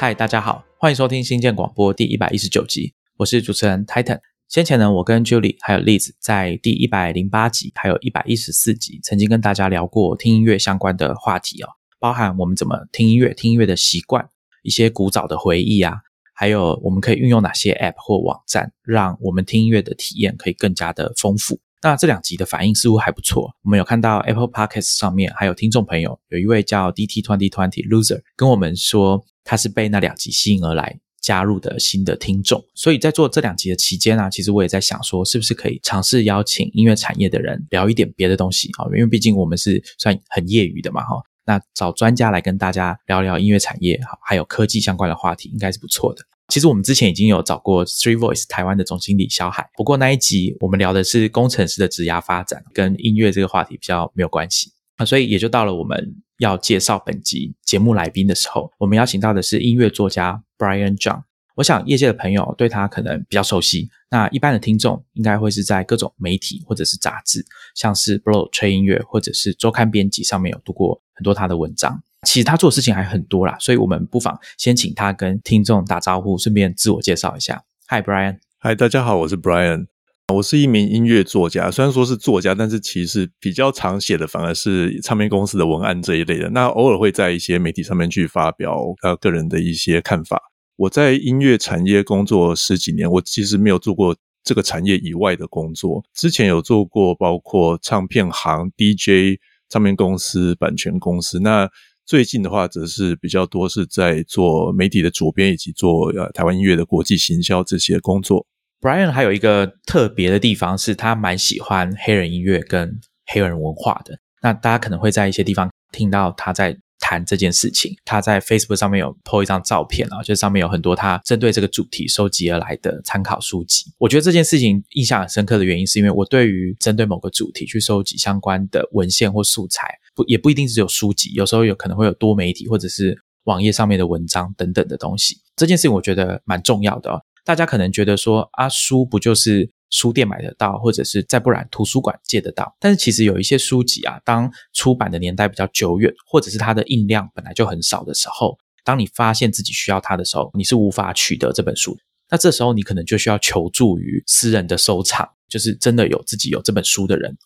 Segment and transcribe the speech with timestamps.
[0.00, 4.18] 嗨，大家好，欢迎收听新建广播第一百一十九集，我是主持人 Titan。
[4.48, 11.68] 先前呢，我跟 Julie 还有 Liz 在第一百零八集还有一百一十四集，曾经跟大家聊过听音乐相关的话题哦，
[11.98, 14.26] 包含我们怎么听音乐、听音乐的习惯、
[14.62, 15.98] 一些古早的回忆啊，
[16.32, 21.60] 还有我们可以运用哪些 App 或网站，让我们听音乐的体验可以更加的丰富。
[21.82, 32.64] 那这两集的反应似乎还不错，我们有看到 Apple Podcast 上面还有听众朋友，有一位叫 DT Twenty Twenty Loser 跟我们说，他是被那两集吸引而来加入的新的听众。
[32.74, 38.84] 所以在做这两集的期间呢，其实我也在想说，是不是可以尝试邀请音乐产业的人聊一点别的东西啊？
[38.86, 41.22] 因为毕竟我们是算很业余的嘛，哈。
[41.46, 46.22] 那找专家来跟大家聊聊音乐产业，还有科技相关的话题，应该是不错的。
[46.48, 61.22] 其实我们之前已经有找过 Three Voice 台湾的总经理小海，不过那一集我们聊的是工程师的职涯发展，跟音乐这个话题比较没有关系啊，所以也就到了我们要介绍本集节目来宾的时候，我们邀请到的是音乐作家 Brian John。
[61.56, 72.02] 我想业界的朋友对他可能比较熟悉，那一般的听众应该会是在各种媒体或者是杂志，像是 Blow 吹音乐或者是周刊编辑上面有读过很多他的文章。
[72.26, 77.62] 其实他做的事情还很多啦，所以我们不妨先请他跟听众打招呼，顺便自我介绍一下。
[77.88, 79.88] Hi Brian，嗨，大家好，我是 Brian，
[80.32, 81.70] 我是一名音乐作家。
[81.70, 86.48] 虽然说是作家，但是其实比较常写的反而是唱片公司的文案这一类的。
[86.50, 90.40] 那偶尔会在一些媒体上面去发表呃个人的一些看法。
[90.76, 96.02] 我在音乐产业工作十几年，我其实没有做过这个产业以外的工作。
[96.14, 101.40] 之前有做过包括唱片行、DJ、唱片公司、版权公司。
[101.40, 101.68] 那
[102.06, 108.46] 最近的话，则是比较多是在做媒体的主编，以及做呃台湾音乐的国际行销这些工作。
[108.80, 114.18] Brian 还有一个特别的地方，是他蛮喜欢黑人音乐跟黑人文化的。
[114.42, 116.76] 那大家可能会在一些地方听到他在。
[117.02, 123.86] 谈这件事情，他在 Facebook 上面有 po 一张照片啊，就上面有很多他针对这个主题收集而来的参考书籍。
[123.96, 135.38] 我觉得这件事情印象很深刻的原因，是因为我对于针对某个主题去收集相关的文献或素材，不也不一定只有书籍，有时候有可能会有多媒体或者是网页上面的文章等等的东西。
[135.56, 137.22] 这件事情我觉得蛮重要的哦。
[137.44, 139.70] 大家可能觉得说啊，书不就是？
[139.92, 142.76] 书店买得到，或者是再不然图书馆借得到。
[142.78, 151.98] 但是其实有一些书籍啊，当出版的年代比较久远，或者是它的印量本来就很少的时候，当你发现自己需要它的时候，你是无法取得这本书。
[152.30, 157.36] 那这时候你可能就需要求助于私人的收藏，就是真的有自己有这本书的人。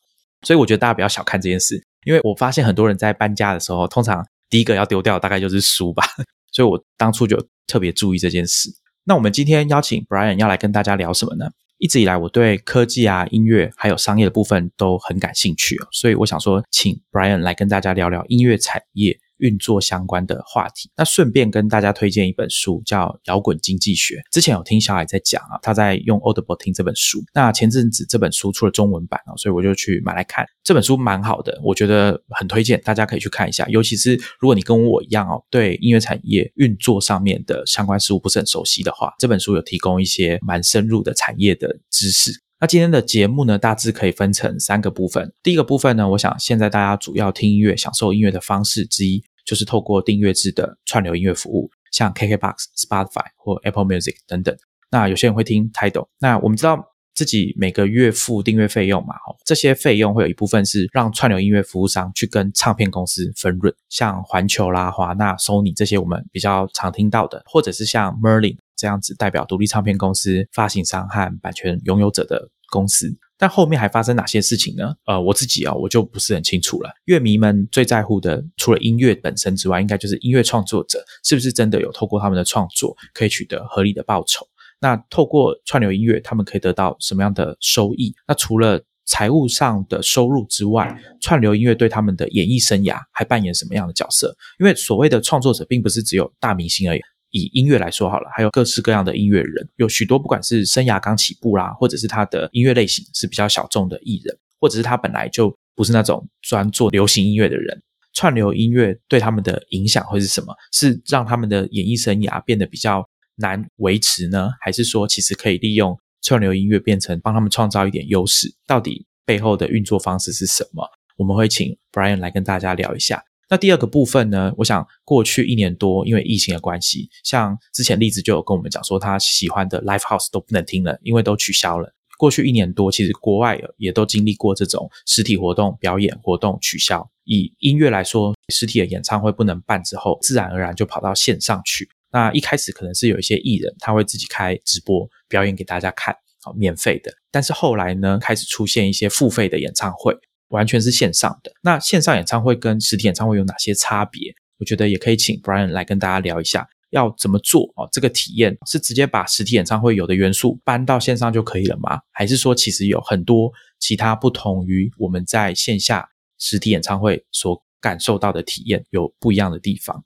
[0.43, 6.05] 所以我觉得大家不要小看这件事，因为我发现很多人在搬家的时候，通常第一个要丢掉大概就是书吧。
[6.53, 8.69] 所以我当初就特别注意这件事。
[9.05, 11.51] 那我们今天邀请 Brian 要来跟大家聊什么呢？
[11.79, 19.19] 一直以来，我对科技啊、音乐还有商业的部分都很感兴趣哦，所以我想说，请 Brian 来跟大家聊聊音乐产业。
[19.39, 24.17] 运作相关的话题，那顺便跟大家推荐一本书，叫《摇滚经济学》。
[24.31, 27.23] 之前有听小海在讲啊，他在用 Audible 听这本书。
[27.35, 30.45] 那前阵子这本书出了中文版啊，所以我就去买来看。
[30.63, 33.67] 这本书蛮好的，我觉得很推荐，大家可以去看一下。
[33.69, 42.44] 尤其是如果你跟我一样哦，对音乐产业运作上面的相关事物不是很熟悉的话，这本书有提供一些蛮深入的产业的知识。
[42.65, 45.31] 那今天的节目呢，大致可以分成三个部分。
[45.43, 49.23] 第一个部分呢，我想现在大家主要听音乐、享受音乐的方式之一。
[49.45, 54.57] 就是透过订阅制的串流音乐服务，像 KKBox、Spotify 或 Apple Music 等等。
[54.91, 56.07] 那有些人会听 Tidal。
[56.19, 56.83] 那我们知道
[57.15, 59.15] 自己每个月付订阅费用嘛，
[59.45, 73.17] 这些费用会有一部分是让串流音乐服务商去跟唱片公司分润，像环球啦、华纳、Sony 这些我们比较常听到的，或者是像 Merlin 这样子代表独立唱片公司、发行商和版权拥有者的公司。
[73.37, 74.95] 但后面还发生哪些事情呢？
[75.07, 76.91] 呃，我自己啊，我就不是很清楚了。
[77.05, 84.47] 乐迷们最在乎的，除了音乐本身之外，应该就是音乐创作者是不是真的有透过他们的创作可以取得合理的报酬？
[84.81, 88.15] 那透过串流音乐，他们可以得到什么样的收益？
[88.29, 94.35] 那除了财务上的收入之外，串流音乐对他们的演艺生涯还扮演什么样的角色？
[94.61, 97.01] 因为所谓的创作者，并不是只有大明星而已。
[97.35, 107.83] 以音乐来说好了，还有各式各样的音乐人，有许多不管是生涯刚起步啦，或者是他的音乐类型是比较小众的艺人，或者是他本来就不是那种专做流行音乐的人，
[108.13, 110.55] 串流音乐对他们的影响会是什么？
[110.73, 113.05] 是让他们的演艺生涯变得比较
[113.35, 118.55] 难维持呢，还是说其实可以利用串流音乐变成帮他们创造一点优势？
[118.65, 120.89] 到底背后的运作方式是什么？
[121.17, 123.25] 我们会请 Brian 来跟大家聊一下。
[123.51, 124.53] 那第二个部分呢？
[124.57, 131.93] 我想过去一年多，因为疫情的关系，像之前例子就有跟我们讲说，他喜欢的 live house 都不能听了，因为都取消了。
[132.17, 137.07] 过去一年多，其实国外也都经历过这种实体活动、表演活动取消。
[137.25, 141.89] 以音乐来说，实体的演唱会不能办之后，自然而然就跑到线上去。
[142.13, 147.13] 那一开始可能是有一些艺人他会自己开直播表演给大家看，好免费的。
[147.33, 150.17] 但是后来呢，开始出现一些付费的演唱会，
[150.49, 151.53] 完全是线上的。
[151.63, 154.35] 那线上演唱会跟实体演唱会有哪些差别？
[154.59, 157.89] 我觉得也可以请 Brian 来跟大家聊一下，要怎么做哦？
[157.91, 161.99] 这个体验是直接把实体演唱会有的元素搬到线上就可以了吗？
[162.13, 163.51] 还是说其实有很多
[163.81, 166.09] 其他不同于我们在线下
[166.39, 170.05] 实体演唱会所感受到的体验有不一样的地方？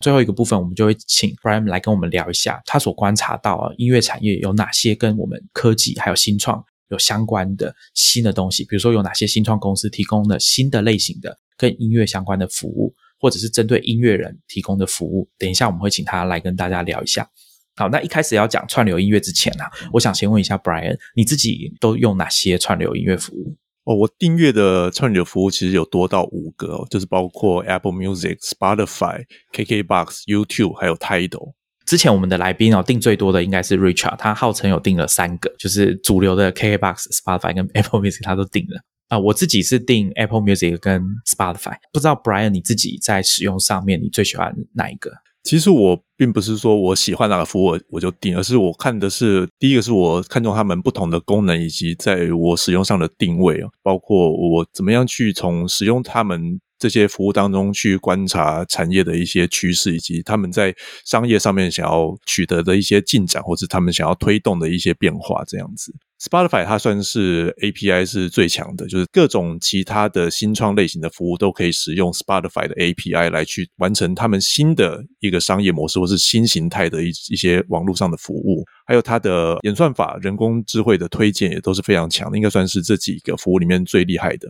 [0.00, 15.28] 最后一个部分，我们就会请 Brian 来跟我们聊一下，他所观察到啊音乐产业有哪些跟我们科技还有新创有相关的新的东西，比如说有哪些新创公司提供的新的类型的跟音乐相关的服务，或者是针对音乐人提供的服务。
[15.38, 17.28] 等一下我们会请他来跟大家聊一下。
[17.76, 23.56] 好，那一开始要讲串流音乐之前呢，我想先问一下 Brian，你自己都用哪些串流音乐服务？
[23.84, 31.54] 哦，我订阅的串流服务其实有多到五个，哦，就是包括 Apple Music、Spotify、KKBox、YouTube 还有 Tidal。
[31.90, 39.18] 之前我们的来宾哦，订最多的应该是 Richard，他号称有订了三个，就是主流的 KKBox、Spotify 跟 Apple Music 他都订了啊。
[39.18, 45.10] 我自己是订 Apple Music 跟 Spotify，不知道 Brian 你自己在使用上面你最喜欢哪一个？
[45.42, 60.74] 其实我并不是说我喜欢哪个服务我就订，而是我看的是第一个是我看中他们不同的功能以及在我使用上的定位包括我怎么样去从使用他们这些服务当中去观察产业的一些趋势，以及他们在
[61.04, 65.94] 商业上面想要取得的一些进展，或者他们想要推动的一些变化，这样子。
[66.22, 78.64] Spotify 它算是 API 是最强的，就是各种其他的新创类型的服务都可以使用 Spotify 的 API 来去完成他们新的一个商业模式，或是新形态的一一些网络上的服务。
[78.86, 84.46] 还有它的演算法、人工智慧的推荐也都是非常强的，应该算是这几个服务里面最厉害的。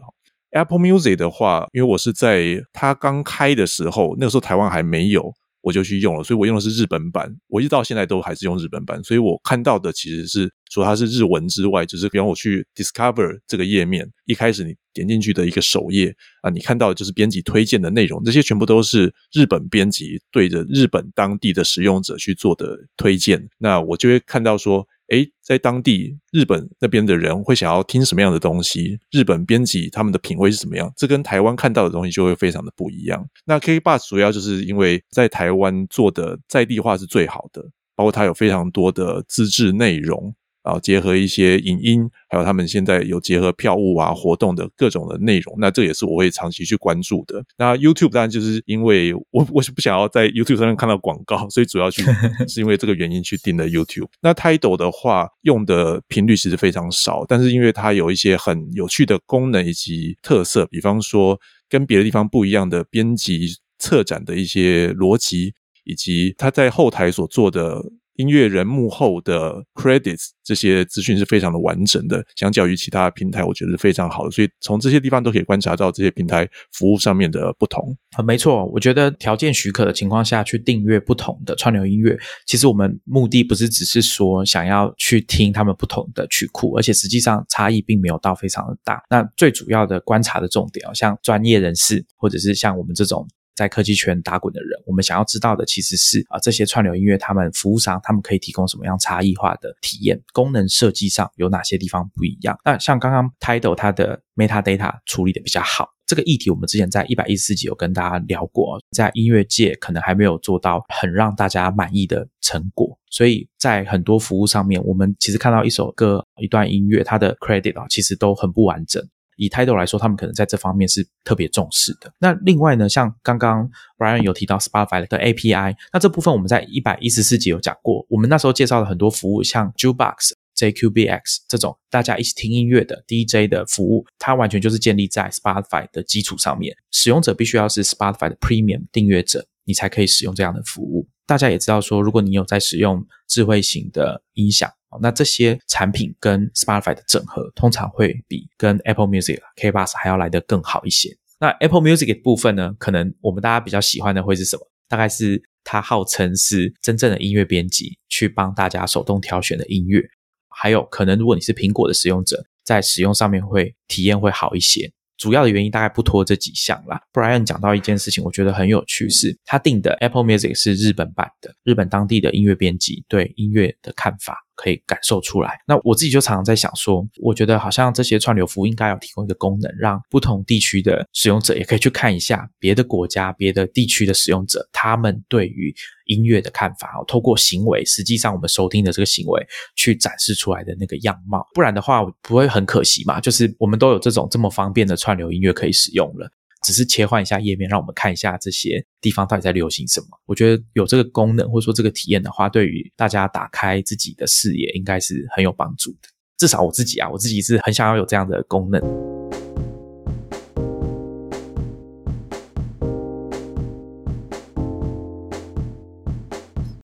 [0.51, 5.33] Apple Music 的话，因为我是在它刚开的时候，那个时候台湾还没有。
[5.63, 24.89] 我就去用了，所以我用的是日本版，我一直到现在都还是用日本版，所以我看到的其实是说它是日文之外，就是比方我去 Discover 这个页面，一开始你点进去的一个首页啊，你看到的就是编辑推荐的内容，这些全部都是日本编辑对着日本当地的使用者去做的推荐，那我就会看到说。
[25.11, 28.99] 诶，在当地日本那边的人会想要听什么样的东西？
[29.11, 30.93] 日本编辑他们的品味是怎么样？
[30.97, 33.25] 这跟台湾看到的东西就会非常的不一样。
[33.45, 37.63] 那 K Bus 主要就是因为在台湾做的在地化是最好的，
[37.95, 40.35] 包括它有非常多的自制内容。
[40.63, 47.43] 然后结合一些影音，还有他们现在有结合票务啊活动的各种的内容，那这也是我会长期去关注的。
[47.57, 52.03] 那 YouTube 当然就是因为我我是不想要在 YouTube 上面看到广告，所以主要去
[52.47, 54.09] 是因为这个原因去订的 YouTube。
[54.21, 63.47] 那 Tidal 的话用的频率其实非常少，但是因为它有一些很有趣的功能以及特色，比方说跟别的地方不一样的编辑
[63.79, 65.55] 策展的一些逻辑，
[65.85, 67.83] 以及它在后台所做的。
[68.21, 74.31] 音乐人幕后的 credits 这些资讯是非常的完整的，相较于其他平台，我觉得是非常好的。
[74.31, 77.97] 所以从这些地方都可以观察到这些平台服务上面的不同。
[78.17, 89.03] 啊，没错，我觉得条件许可的情况下去订阅不同的串流音乐，其实我们目的不是只是说想要去听他们不同的曲库，而且实际上差异并没有到非常的大。
[89.09, 93.27] 那最主要的观察的重点啊，像专业人士或者是像我们这种。
[93.55, 102.59] 在科技圈打滚的人，我们想要知道的其实是啊，这些串流音乐他们服务商他们可以提供什么样差异化的体验，功能设计上有哪些地方不一样？
[102.65, 119.07] 那像刚刚 Tidal 它的 Metadata 处理的比较好，这个议题我们之前在一百一十四集有跟大家聊过，在音乐界可能还没有做到很让大家满意的成果，所以在很多服务上面，我们其实看到一首歌、一段音乐，它的 credit 啊，其实都很不完整。
[119.41, 122.13] 以 Tidal 来说，他们可能在这方面是特别重视的。
[122.19, 123.67] 那另外呢，像刚刚
[123.97, 128.05] Brian 有提到 Spotify 的 API，那这部分我们在一百一十四集有讲过。
[128.11, 136.77] 我们那时候介绍了很多服务，像 Jukebox、JQBX 这种大家一起听音乐的 DJ 的服务，它完全就是建立在 Spotify 的基础上面。
[136.91, 141.09] 使用者必须要是 Spotify 的 Premium 订阅者，你才可以使用这样的服务。
[141.27, 144.71] 大家也知道说，如果你有在使用智慧型的音响。
[145.01, 151.17] 那这些产品跟 Spotify 的整合，通常会比跟 Apple Music、KBox 还要来得更好一些。
[151.39, 154.67] 那 Apple Music 部分呢，可能我们大家比较喜欢的会是什么？
[154.89, 160.03] 大概是它号称是真正的音乐编辑，去帮大家手动挑选的音乐。
[160.49, 164.91] 还有可能，如果你是苹果的使用者，在使用上面会体验会好一些。
[165.17, 167.01] 主要的原因大概不脱这几项啦。
[167.13, 174.39] Brian 讲到一件事情，我觉得很有趣，是他订的 Apple Music 是日本版的，日本当地的音乐编辑对音乐的看法。
[174.61, 175.59] 可以感受出来。
[175.67, 185.75] 那我自己就常常在想说，我觉得好像这些串流服务应该要提供一个功能，让不同地区的使用者也可以去看一下别的国家、别的地区的使用者他们对于
[186.07, 191.47] 音乐的看法哦，透过行为，实际上我们收听的这个行为去展示出来的那个样貌。
[191.55, 193.19] 不然的话，不会很可惜嘛？
[193.21, 196.31] 就是我们都有这种这么方便的串流音乐可以使用了。
[196.63, 200.07] 只是切换一下页面，让我们看一下这些地方到底在流行什么。
[200.27, 206.09] 我觉得有这个功能或者说这个体验的话，对于大家打开自己的视野，应该是很有帮助的。
[206.37, 208.81] 至少我自己啊，我自己是很想要有这样的功能。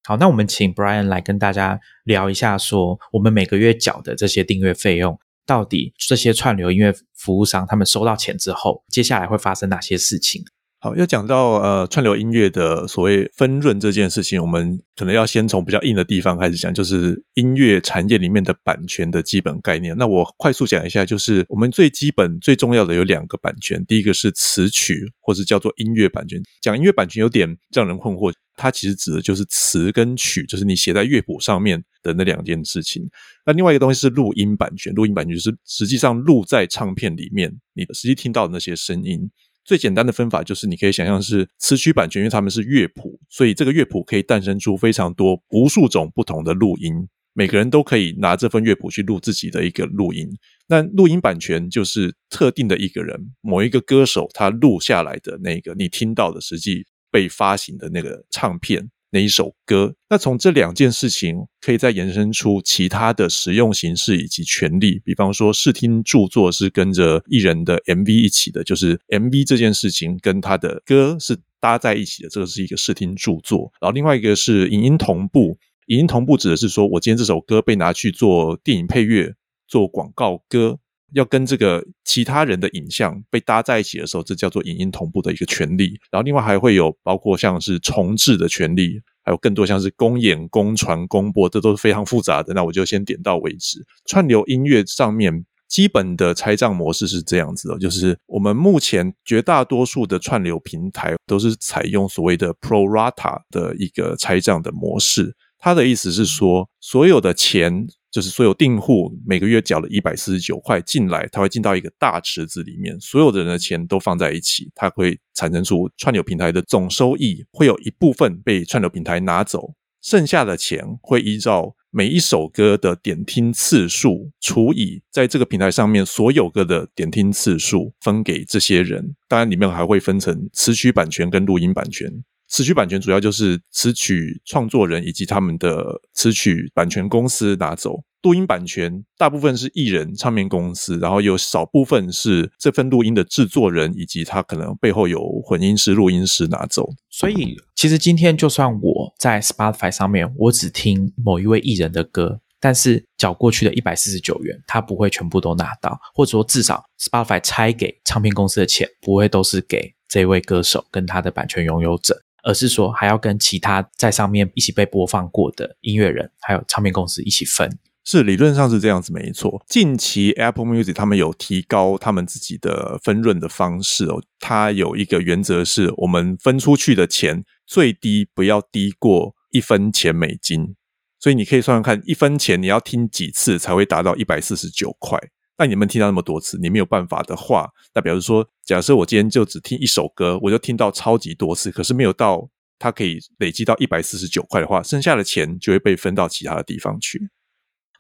[0.05, 5.19] 好，那我们请 Brian 来跟大家聊一下，说我们每个月缴的这些订阅费用。
[5.47, 10.43] 到底这些串流音乐服务商他们收到钱之后，接下来会发生哪些事情？
[10.79, 19.97] 好，要讲到呃串流音乐的所谓分润这件事情，我们可能要先从比较硬的地方开始讲，就是音乐产业里面的版权的基本概念。
[19.97, 26.41] 那我快速讲一下，就是我们最基本最重要的有两个版权，第一个是词曲，或者叫做音乐版权。
[26.61, 28.33] 讲音乐版权有点让人困惑。
[28.59, 33.03] 它其实指的就是词跟曲，就是你写在乐谱上面的那两件事情。
[33.45, 39.29] 那另外一个东西是录音版权，录音版权就是实际上录在唱片里面，你实际听到的那些声音。
[39.65, 46.95] 最简单的分法就是，你可以想象是词曲版权，因为他们是乐谱，所以这个乐谱可以诞生出非常多、无数种不同的录音。
[47.35, 50.29] 每个人都可以拿这份乐谱去录自己的一个录音。
[50.69, 56.87] 那录音版权就是特定的一个人，某一个歌手他录下来的那个你听到的实际。
[57.09, 73.73] 被发行的那个唱片那一首歌，那从这两件事情可以再延伸出其他的使用形式以及权利，比方说视听著作是跟着艺人的 MV 一起的，就是 MV 这件事情跟他的歌是搭在一起的，这个是一个视听著作。
[73.81, 79.35] 然后另外一个是影音同步，影音同步指的是说我今天这首歌被拿去做电影配乐、
[79.69, 80.79] 做广告歌。
[81.13, 85.99] 要跟这个其他人的影像被搭在一起的时候，这叫做影音同步的一个权利。
[86.11, 92.53] 然后另外还会有包括像是重置的权利，还有更多像是公演、公传、公播，这都是非常复杂的。
[92.55, 93.79] 那我就先点到为止。
[94.07, 105.35] 串流音乐上面基本的拆账模式是这样子的，就是我们目前绝大多数的串流平台都是采用所谓的 pro rata 的一个拆账的模式。
[105.59, 107.87] 它的意思是说，所有的钱。
[108.17, 129.15] 就是所有订户每个月缴了一百四十九块进来，它会进到一个大池子里面，所有的人的钱都放在一起，它会产生出串流平台的总收益，会有一部分被串流平台拿走，剩下的钱会依照每一首歌的点听次数除以在这个平台上面所有歌的点听次数分给这些人。
[129.29, 132.11] 当然，里面还会分成词曲版权跟录音版权。
[132.49, 146.89] 词曲版权主要就是词曲创作人以及他们的词曲版权公司拿走，录音版权大部分是艺人、唱片公司，然后有少部分是这份录音的制作人以及他可能背后有混音师、录音师拿走。
[147.11, 162.21] 所以，其实今天就算我在 Spotify 上面，我只听某一位艺人的歌，但是缴过去的一百四十九元，他不会全部都拿到，或者说至少 Spotify 拆给唱片公司的钱，不会都是给这位歌手跟他的版权拥有者。
[162.47, 167.69] 而是说还要跟其他在上面一起被播放过的音乐人，还有唱片公司一起分。
[168.05, 169.61] 是理论上是这样子，没错。
[169.67, 174.23] 近期 Apple Music 他们有提高他们自己的分润的方式哦。
[174.39, 180.77] 它有一个原则是，我们分出去的钱最低不要低过一分钱美金。
[181.19, 185.19] 所以你可以算算看，一分钱你要听几次才会达到一百四十九块。
[185.59, 192.47] 那你们听到那么多次，你没有办法的话，那比如说，假设我今天就只听一首歌，我就听到超级多次，可是没有到
[192.79, 197.31] 它可以累积到一百四十九块的话，剩下的钱就会被分到其他的地方去。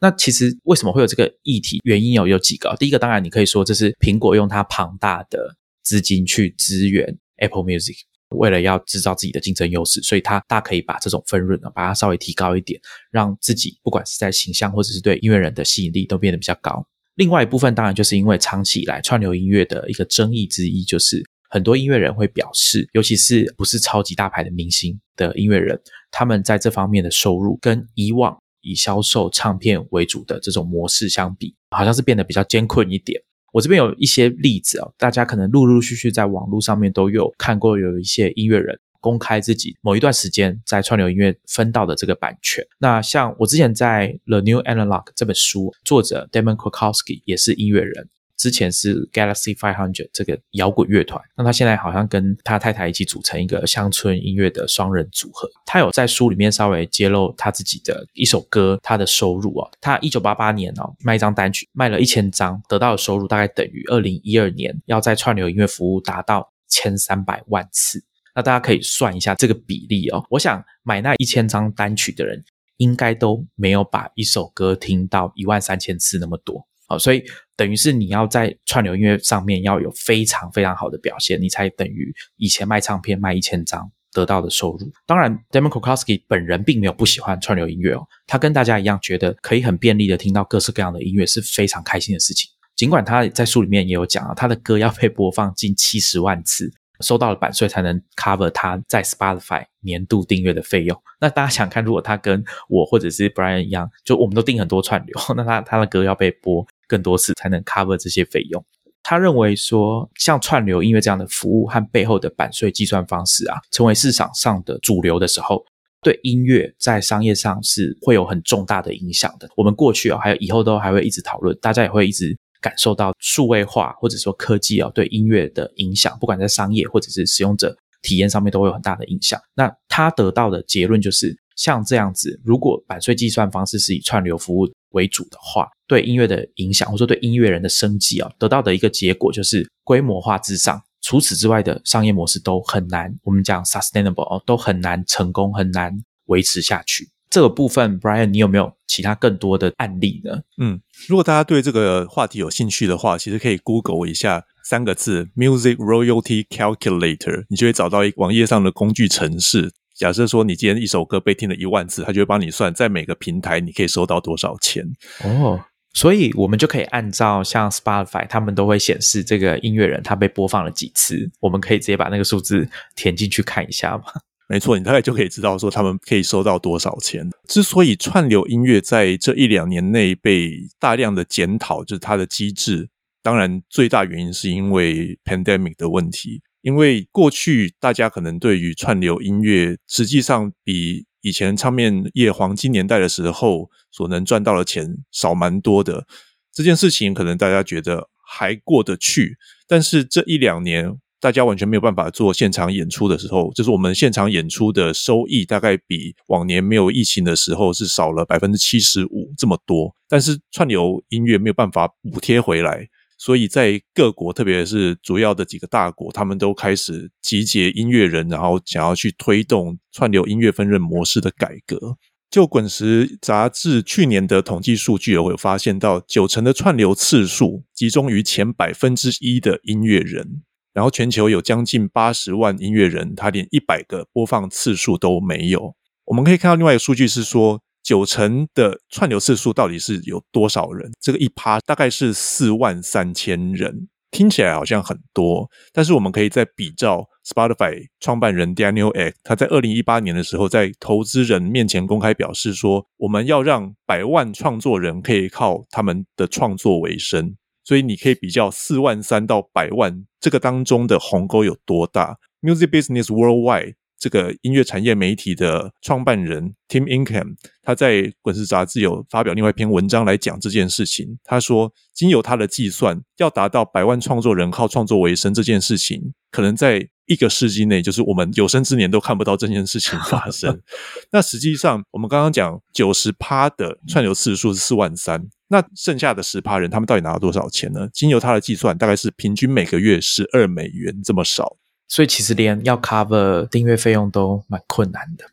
[0.02, 1.80] 那其实为什么会有这个议题？
[1.84, 2.76] 原因有有几个。
[2.78, 7.96] 第一个，当然你可以说这是苹果用它庞大的资金去支援 Apple Music，
[8.28, 12.78] 为了要制造自己的竞争优势，所以它大可以把这种分润呢，把它稍微提高一点，
[13.10, 16.86] 让自己不管是在形象或者是对音乐人的吸引力都变得比较高。
[17.16, 25.80] 另外一部分当然就是因为长期以来串流音乐的一个争议之一，就是很多音乐人会表示，尤其是不是超级大牌的明星的音乐人，
[26.10, 33.20] 他们在这方面的收入跟以往以销售唱片为主的这种模式相比，好像是变得比较艰困一点。
[33.52, 38.78] 我这边有一些例子啊，大家可能陆陆续续在网络上面都有看过，有一些音乐人。
[39.06, 42.66] 公开自己某一段时间在串流音乐分到的这个版权。
[42.78, 55.48] 那像我之前在《The New Analog》这本书，作者 Damon Krukowski 也是音乐人，之前是 Galaxy Five Hundred 这个摇滚乐团，那他现在好像跟他太太一起组成一个乡村音乐的双人组合。
[55.64, 68.02] 他有在书里面稍微揭露他自己的一首歌他的收入哦，他一九八八年哦卖一张单曲卖了一千张，得到的收入大概等于二零一二年要在串流音乐服务达到千三百万次。
[68.36, 70.22] 那大家可以算一下这个比例哦。
[70.28, 72.44] 我想买那一千张单曲的人，
[72.76, 76.98] 应该都没有把一首歌听到一万三千次那么多哦。
[76.98, 77.24] 所以
[77.56, 84.92] 等于是你要在串流音乐上面要有非常非常好的表现，你才等于以前卖唱片卖一千张得到的收入。
[85.06, 92.50] 当然 d e m o k o k o s k i 本人并没有不喜欢串流音乐哦，他跟大家一样觉得可以很便利的听到各式各样的音乐是非常开心的事情。
[92.76, 96.70] 尽管他在书里面也有讲啊，他的歌要被播放近七十万次。
[97.00, 101.00] 收到了版税才能 cover 他在 Spotify 年度订阅的费用。
[101.20, 108.64] 那大家想看，如果他跟我或者是 Brian 一样，就我们都订很多串流， 那他他的歌要被播更多次才能 cover 这些费用。
[109.02, 115.64] 他认为说，像串流音乐这样的服务和背后的版税计算方式啊，成为市场上的主流的时候，
[116.02, 119.48] 对音乐在商业上是会有很重大的影响的。
[119.56, 122.36] 我们过去啊，还有以后都还会一直讨论，大家也会一直。
[122.66, 129.40] 感受到数位化或者说科技啊对音乐的影响，不管在商业或者是使用者体验上面都会有很大的影响。
[129.54, 147.08] 那他得到的结论就是，像这样子，如果版税计算方式是以串流服务为主的话，对音乐的影响或者说对音乐人的生计啊，得到的一个结果就是规模化至上，除此之外的商业模式都很难，我们讲 sustainable 哦，都很难成功，很难维持下去。
[147.36, 150.40] 这个部分，Brian，你有没有其他更多的案例呢？
[150.56, 159.70] 嗯，如果大家对这个话题有兴趣的话，其实可以 Google 一下三个字 “Music Royalty Calculator”，你就会找到一网页上的工具程式。
[159.94, 164.82] 假设说你今天一首歌被听了一万次，它就会帮你算在每个平台你可以收到多少钱。
[165.22, 165.62] 哦，
[165.92, 174.04] 所以我们就可以按照像 Spotify，他们都会显示这个音乐人他被播放了几次，我们可以直接把那个数字填进去看一下吗？
[174.48, 177.28] 没错，你大概就可以知道说他们可以收到多少钱。
[177.48, 182.88] 之所以串流音乐在这一两年内被大量的检讨，就是它的机制。
[183.22, 186.42] 当然，最大原因是因为 pandemic 的问题。
[186.62, 196.06] 因为过去大家可能对于串流音乐，实际上比以前唱片业黄金年代的时候所能赚到的钱少蛮多的。
[196.52, 200.96] 这件事情可能大家觉得还过得去，但是这一两年。
[201.20, 209.94] 大家完全没有办法做现场演出的时候，就是我们现场演出的收益大概比往年没有疫情的时候是少了百分之七十五这么多。
[210.08, 212.86] 但是串流音乐没有办法补贴回来，
[213.18, 221.96] 所以在各国，特别是主要的几个大国，他们都开始集结音乐人，然后想要去推动串流音乐分润模式的改革。
[222.28, 230.42] 就《滚石》杂志去年的统计数据，有发现到九成的串流次数集中于前百分之一的音乐人。
[230.76, 235.74] 然后全球有将近八十万音乐人，他连一百个播放次数都没有。
[236.04, 240.92] 我们可以看到另外一个数据是说，九成的串流次数到底是有多少人？
[241.00, 245.48] 这个一趴大概是四万三千人，听起来好像很多。
[245.72, 257.34] 但是我们可以在比照 Spotify 创办人 Daniel Ek，他在二零一八年的时候在投资人面前公开表示说，我们要让百万创作人可以靠他们的创作为生。
[257.66, 271.18] 所以你可以比较四万三到百万这个当中的鸿沟有多大？Music Business Worldwide 这个音乐产业媒体的创办人 Tim Income，他在《滚石》杂志有发表另外一篇文章来讲这件事情。
[271.24, 280.60] 他说，经由他的计算，要达到百万创作人靠创作为生这件事情，可能在一个世纪内，就是我们有生之年都看不到这件事情发生。
[281.10, 285.28] 那实际上，我们刚刚讲九十趴的串流次数是四万三。
[285.48, 287.88] 那剩下的十趴人，他们到底拿了多少钱呢？
[287.92, 291.56] 经由他的计算，大概是平均每个月十二美元这么少。
[291.88, 295.24] 所以其实连要 cover 订阅费用都蛮困难的。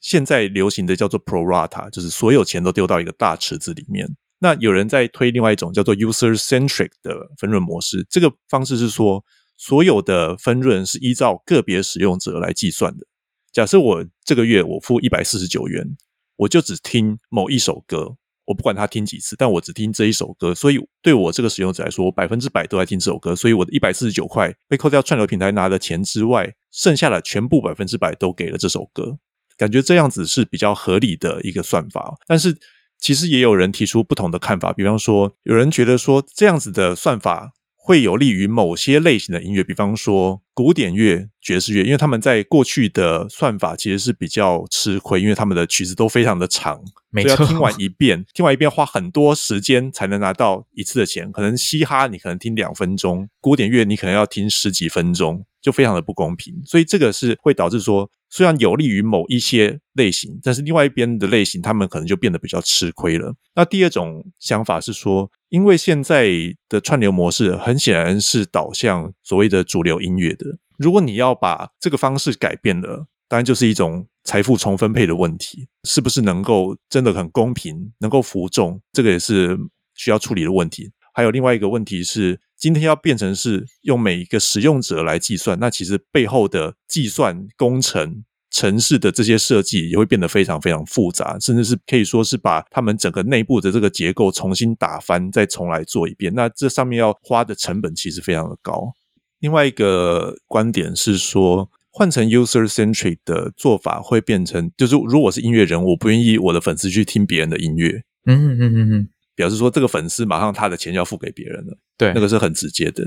[0.00, 4.08] 现在流行的叫做 pro rata，就是所有钱都丢到一个大池子里面。
[4.38, 9.24] 那有人在推另外一种叫做 user centric 的分润模式，这个方式是说，
[9.56, 13.04] 所有的分润是依照个别使用者来计算的。
[13.52, 15.96] 假设我这个月我付一百四十九元，
[16.36, 18.16] 我就只听某一首歌。
[18.50, 29.16] 我不管他听几次，但我只听这一首歌，所以对我这个使用者来说，我百分之百都在听这首歌，所以我的一百四十九块被扣掉串流平台拿的钱之外，剩下的全部百分之百都给了这首歌，
[29.56, 32.16] 感觉这样子是比较合理的一个算法。
[32.26, 32.58] 但是
[32.98, 37.52] 其实也有人提出不同的看法，比方说有人觉得说这样子的算法。
[37.90, 51.32] 会有利于某些类型的音乐，比方说古典乐、爵士乐，因为他们在过去的算法其实是比较吃亏，因为他们的曲子都非常的长，没错，要听完一遍，听完一遍花很多时间才能拿到一次的钱。
[51.32, 56.62] 可能嘻哈你可能听两分钟，古典乐你可能要听十几分钟，就非常的不公平。
[56.64, 58.08] 所以这个是会导致说。
[58.30, 63.34] 虽然有利于某一些类型，但是另外一边的类型，他们可能就变得比较吃亏了。
[63.56, 66.30] 那第二种想法是说，因为现在
[66.68, 70.46] 的串流模式很显然是导向所谓的主流音乐的。
[70.78, 79.58] 如果你要把这个方式改变了，当然就是一种财富重分配的问题，是不是能够真的很公平，能够服众，这个也是
[79.94, 80.90] 需要处理的问题。
[81.12, 82.40] 还有另外一个问题是。
[82.60, 96.34] 今天要变成是用每一个使用者来计算，那其实背后的计算工程、城市的这些设计也会变得非常非常复杂，甚至是可以说是把他们整个内部的这个结构重新打翻，再重来做一遍。
[96.34, 98.92] 那这上面要花的成本其实非常的高。
[99.38, 108.02] 另外一个观点是说，换成 user centric 的做法会变成，就是如果是音乐人，我不愿意我的粉丝去听别人的音乐。
[108.26, 109.08] 嗯嗯嗯嗯。
[109.40, 113.02] 表示说，这个粉丝马上他的钱要付给别人了，对，那个是很直接的，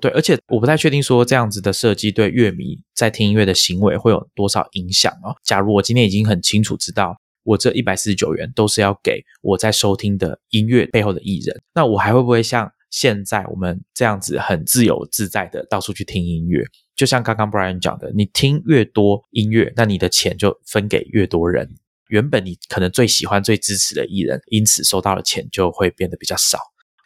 [0.00, 5.36] 对，而且我不太确定说这样子的设计对乐迷在听音乐的行为会有多少影响哦。
[5.44, 16.64] 假如我今天已经很清楚知道，我这一百四十九元都是要给我在收听的音乐背后的艺人，那我还会不会像现在我们这样子很自由自在的到处去听音乐？
[16.96, 21.68] 就像刚刚 Brian 讲的，你听越多音乐，那你的钱就分给越多人。
[22.08, 26.58] 原本你可能最喜欢、最支持的艺人，因此收到的钱就会变得比较少。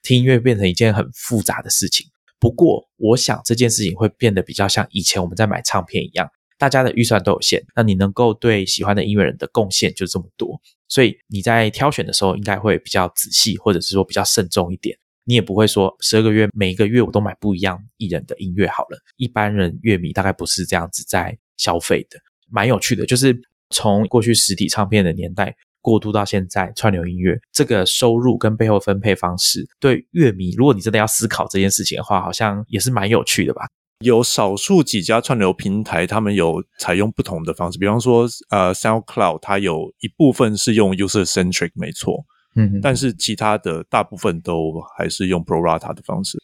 [0.03, 2.07] 听音乐变成一件很复杂的事情。
[2.41, 14.99] 不过，我想这件事情会变得比较像以前我们在买唱片一样，大家的预算都有限，那你能够对喜欢的音乐人的贡献就这么多，所以你在挑选的时候应该会比较仔细，或者是说比较慎重一点。
[15.25, 18.99] 你也不会说十二个月每一个月我都买不一样艺人的音乐好了。
[19.17, 22.19] 一般人乐迷大概不是这样子在消费的，
[22.51, 23.41] 蛮有趣的，就是。
[23.73, 33.63] 从过去实体唱片的年代过渡到现在串流音乐，这个收入跟背后分配方式，对乐迷，如果你真的要思考这件事情的话，好像也是蛮有趣的吧？
[34.05, 42.25] 有少数几家串流平台，他们有采用不同的方式，比方说，呃，SoundCloud，它有一部分是用 user centric，没错，
[42.57, 46.37] 嗯，但是其他的大部分都还是用 pro rata 的方式。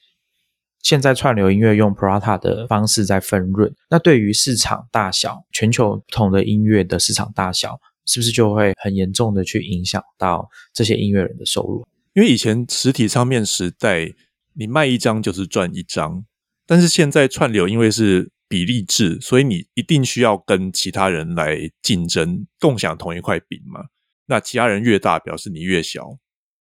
[0.89, 11.87] 现在串流音乐用 Prata 的方式在分润，那对于市场大小，全球不同的音乐的市场大小，是不是就会很严重的去影响到这些音乐人的收入？
[12.15, 14.11] 因为以前实体唱片时代，
[14.55, 16.25] 你卖一张就是赚一张，
[16.67, 23.83] 但是现在串流因为是比例制，所以你一定需要跟其他人来竞争，共享同一块饼嘛。
[24.25, 26.17] 那其他人越大，表示你越小。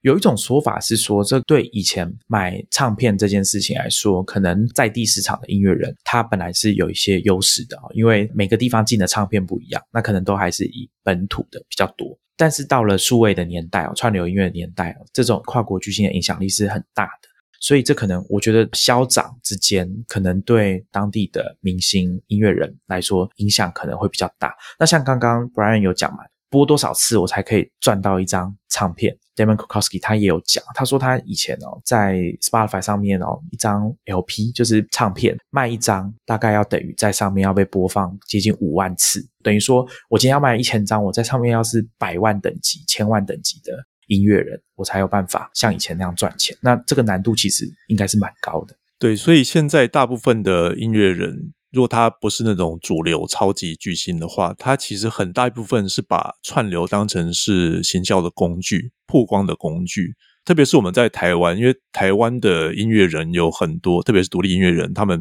[0.07, 12.17] 有一种说法是说，这对以前买唱片这件事情来说，可能在地市场的音乐人他本来是有一些优势的因为每个地方进的唱片不一样，那可能都还是以本土的比较多。
[12.37, 24.55] 但是到了数位的年代哦，串流音乐的年代哦，这种跨国巨星的影响力是很大的，所以这可能我觉得消长之间，可能对当地的明星音乐人来说影响可能会比较大。
[24.79, 26.19] 那像刚刚 Brian 有讲嘛。
[26.49, 43.73] 播多少次我才可以赚到一张唱片？Damon Kukowski 他也有讲，他说他以前哦在 Spotify 上面哦一张 LP 就是唱片卖一张，大概要等于在上面要被播放接近五万次，等于说我今天要卖一千张，我在上面要是百万等级、千万等级的
[44.09, 46.57] 音乐人，我才有办法像以前那样赚钱。
[46.61, 48.75] 那这个难度其实应该是蛮高的。
[48.99, 51.53] 对，所以现在大部分的音乐人。
[51.77, 60.15] 如果他不是那种主流超级巨星的话，他其实很大一部分是把串流当成是行销的工具、曝光的工具。
[60.43, 65.21] 特别是我们在台湾，因为台湾的音乐人有很多，特别是独立音乐人，他们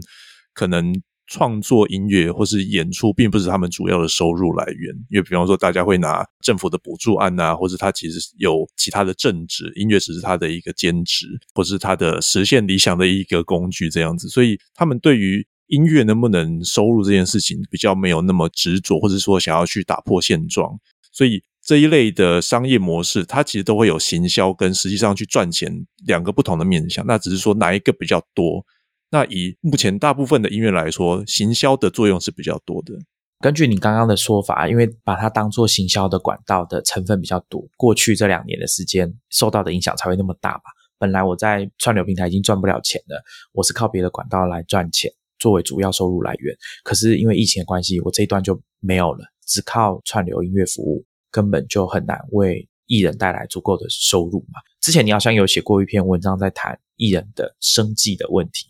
[0.54, 0.94] 可能
[1.28, 4.96] 创作音乐或是演出，并不是他们主要的收入来源。
[5.10, 14.30] 因为比方说，大家会拿政府的补助案啊，或者他其实有其他的政治，音乐只是他的一个兼职，或是他的实现理想的一个工具这样子。
[14.30, 20.80] 所以他们对于音乐能不能收入这件事情比较没有那么执着，或者说想要去打破现状，
[21.12, 27.06] 所以这一类的商业模式，它其实都会有行销跟实际上去赚钱两个不同的面向。
[27.08, 28.66] 那只是说哪一个比较多？
[29.10, 32.94] 那以目前大部分的音乐来说，行销的作用是比较多的。
[33.40, 40.64] 根据你刚刚的说法，因为把它当做行销的管道的成分比较多，过去这两年的时间受到的影响才会那么大吧？
[40.98, 43.22] 本来我在串流平台已经赚不了钱了，
[43.54, 45.12] 我是靠别的管道来赚钱。
[45.40, 54.62] 作为主要收入来源，可是因为疫情的关系，我这一段就没有了，只靠串流音乐服务，根本就很难为艺人带来足够的收入嘛。
[54.82, 58.68] 之前你好像有写过一篇文章，在谈艺人的生计的问题，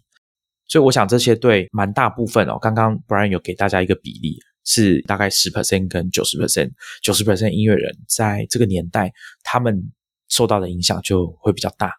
[0.67, 6.71] 所以我想这些对蛮大部分哦，刚刚 Brian 有给大家一个比例，是大概十 percent 跟九十 percent，
[7.03, 9.11] 九十 percent 音乐人在这个年代，
[9.43, 9.91] 他们
[10.29, 11.91] 受到的影响就会比较大。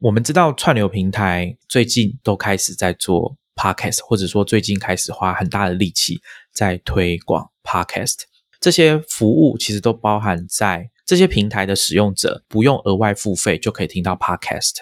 [0.00, 6.20] 我们知道串流平台最近都开始在做 podcast，或者说最近开始花很大的力气
[6.52, 8.16] 在推广 podcast。
[8.60, 14.74] 这些服务其实都包含在这些平台的使用者不用额外付费就可以听到 podcast。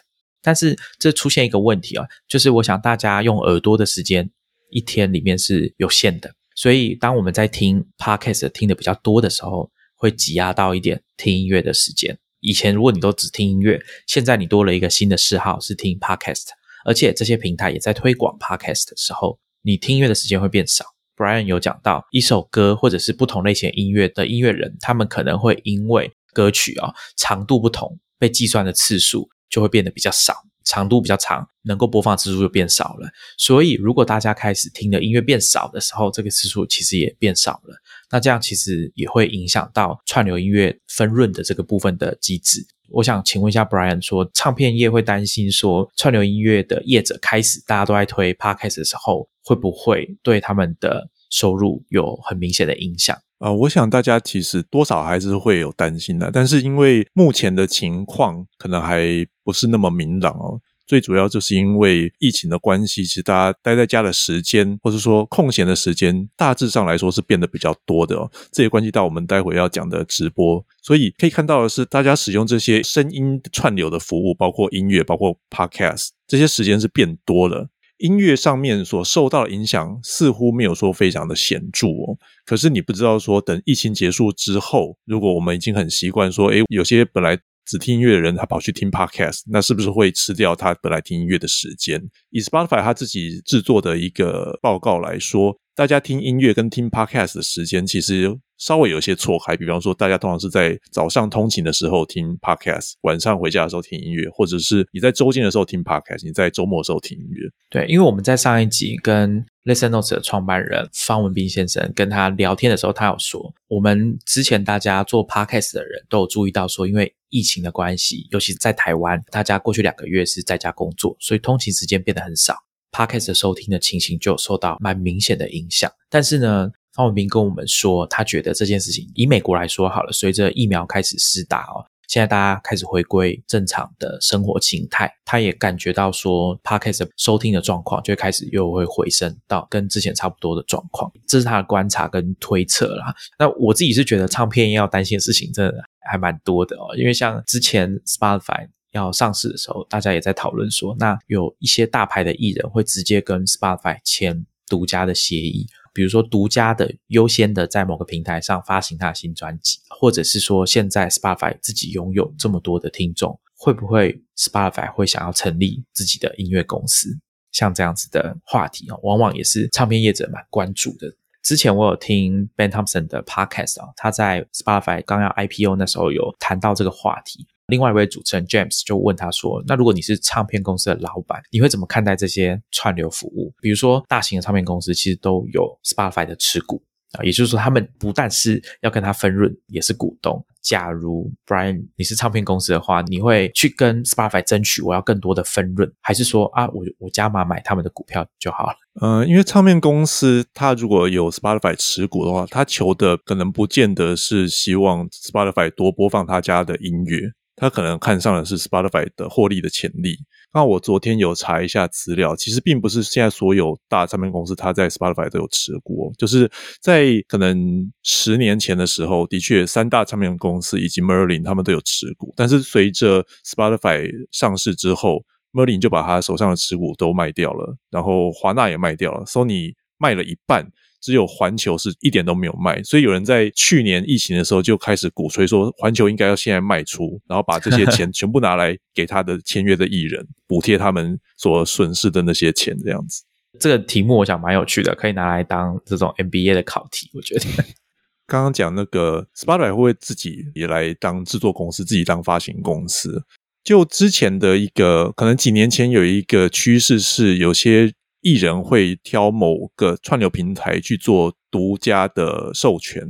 [0.42, 4.28] 但是这出现一个问题啊，就是我想大家用耳朵的时间
[4.70, 12.18] 一天里面是有限的，所以当我们在听 podcast 听的比较多的时候，会挤压到一点听音乐的时间。
[12.44, 16.48] 以前如果你都只听音乐，现在你多了一个新的嗜好是听 podcast，
[16.84, 20.84] 而且这些平台也在推广 podcast 的时候，你听音乐的时间会变少。
[21.16, 33.08] Brian 有讲到，一首歌或者是不同类型音乐的音乐人，他们可能会因为歌曲啊长度不同，被计算的次数就会变得比较少，长度比较长，能够播放次数就变少了。
[33.38, 37.76] 所以如果大家开始听的音乐变少的时候，这个次数其实也变少了。
[38.10, 42.66] 那这样其实也会影响到串流音乐分润的这个部分的机制。
[42.90, 53.18] 我想请问一下，Brian，说唱片业会担心说串流音乐的业者开始大家都在推 Podcast 的时候，会不会对他们的收入有很明显的影响？
[53.44, 59.04] 啊，我想大家其实多少还是会有担心的，但是因为目前的情况可能还
[59.44, 60.58] 不是那么明朗哦。
[60.86, 68.30] 最主要就是因为疫情的关系，其实大家待在家的时间，或者说空闲的时间，大致上来说是变得比较多的哦。
[68.50, 77.68] 这也关系到我们待会要讲的直播，所以可以看到的是，大家使用这些声音串流的服务，包括音乐，包括 Podcast，这些时间是变多了。
[77.98, 82.18] 音乐上面所受到的影响似乎没有说非常的显著哦。
[82.44, 87.38] 可是你不知道说，等疫情结束之后，如果我们已经很习惯说，诶，有些本来。
[87.66, 91.98] 只听音乐的人，他跑去听 podcast，那是不是会吃掉他本来听音乐的时间？
[92.28, 98.38] 以 Spotify 他自己制作的一个报告来说，大家听音乐跟听 podcast 的时间其实。
[98.58, 107.48] 稍微有些错开，比方说，大家通常是在早上通勤的时候听 podcast，晚上回家的时候听音乐，或者是你在周间的时候听 podcast，你在周末的时候听音乐。
[107.68, 122.56] 对，因为我们在上一集跟 Listen Notes 的创办人方文斌先生跟他聊天的时候，他有说，我们之前大家做 podcast 的人都有注意到说，因为疫情的关系，尤其是在台湾，大家过去两个月是在家工作，所以通勤时间变得很少
[122.92, 125.90] ，podcast 的收听的情形就受到蛮明显的影响。
[126.08, 143.12] 但是呢，方文斌跟我们说，他觉得这件事情以美国来说好了，随着疫苗开始施打哦，现在大家开始回归正常的生活形态，他也感觉到说，Podcast 收听的状况就开始又会回升到跟之前差不多的状况，这是他的观察跟推测啦。
[143.38, 145.74] 那我自己是觉得唱片要担心的事情真的
[146.08, 155.66] 还蛮多的哦，因为像之前 Spotify 要上市的时候，大家也在讨论说，那有一些大牌的艺人会直接跟 Spotify 签独家的协议。
[155.94, 167.08] 比如说，独家的、优先的在某个平台上发行他的新专辑，或者是说，现在 Spotify 自己拥有这么多的听众，会不会 Spotify 会想要成立自己的音乐公司？
[167.52, 171.06] 像这样子的话题啊，往往也是唱片业者蛮关注的。
[171.44, 177.46] 之前我有听 Ben Thompson 的 Podcast 啊，他在 Spotify 刚要 IPO 那时候有谈到这个话题。
[177.68, 183.54] 另外一位主持人 James 就问他说：“那如果你是唱片公司的老板，你会怎么看待这些串流服务？
[183.62, 190.44] 比如说，大型的唱片公司其实都有 Spotify 的持股啊，也就是说，他们不但是要跟他分润，也是股东。
[190.60, 198.74] 假如 Brian 你是唱片公司的话，你会去跟 Spotify 争取我要更多的分润，还是说啊，我我加码买他们的股票就好了？
[199.00, 210.16] 嗯，因为唱片公司它如果有 Spotify 持股的话，它求的可能不见得是希望 Spotify 多播放他家的音乐。”他可能看上的是 Spotify 的获利的潜力。
[210.52, 230.70] 那我昨天有查一下资料，其实并不是现在所有大唱片公司它在 Spotify 都有持股，就是在可能十年前的时候，的确三大唱片公司以及 Merlin 他们都有持股，但是随着 Spotify 上市之后，Merlin 就把他手上的持股都卖掉了，然后华纳也卖掉了，Sony 卖了一半。
[231.04, 243.22] 只有环球是一点都没有卖，所以有人在去年疫情的时候就开始鼓吹说，环球应该要现在卖出，然后把这些钱 全部拿来给他的签约的艺人，补贴他们所损失的那些钱，这样子。
[243.60, 247.10] 这个题目我想蛮有趣的，可以拿来当这种 MBA 的考题。
[247.12, 247.44] 我觉得
[248.26, 253.22] 刚刚讲那个 Spotify 会不会自己也来当制作公司，自己当发行公司？
[253.62, 257.92] 就之前的一个，可能几年前有一个趋势是有些。
[258.24, 263.02] 艺人会挑某个串流平台去做独家的授权，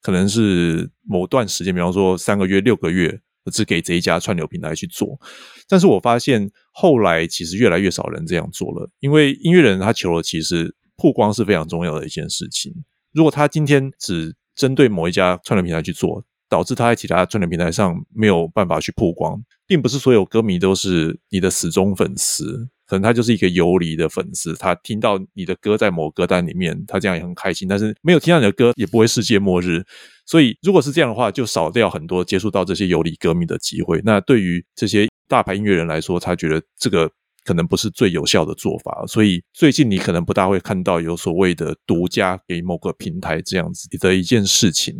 [0.00, 3.20] 可能是某段时间，比方说三个月、六个月，
[3.52, 5.20] 只给这一家串流平台去做。
[5.68, 12.72] 但是我发现后来其实越来越少人这样做了，因为音乐人他求了，其实曝光是非常重要的一件事情。
[13.12, 24.54] 如果他今天只针对某一家串流平台去做，导致他在其他串流平台上没有办法去曝光，并不是所有歌迷都是你的死忠粉丝，可能他就是一个游离的粉丝。
[24.56, 29.82] 他听到你的歌在某歌单里面，他这样也很开心，但是没有听到你的歌也不会世界末日。
[30.26, 33.98] 所以如果是这样的话，就少掉很多接触到这些游离歌迷的机会。
[34.04, 37.10] 那对于这些大牌音乐人来说，他觉得这个
[37.46, 39.06] 可能不是最有效的做法。
[39.06, 44.94] 所以最近你可能不大会看到有所谓的独家给某个平台这样子的一件事情。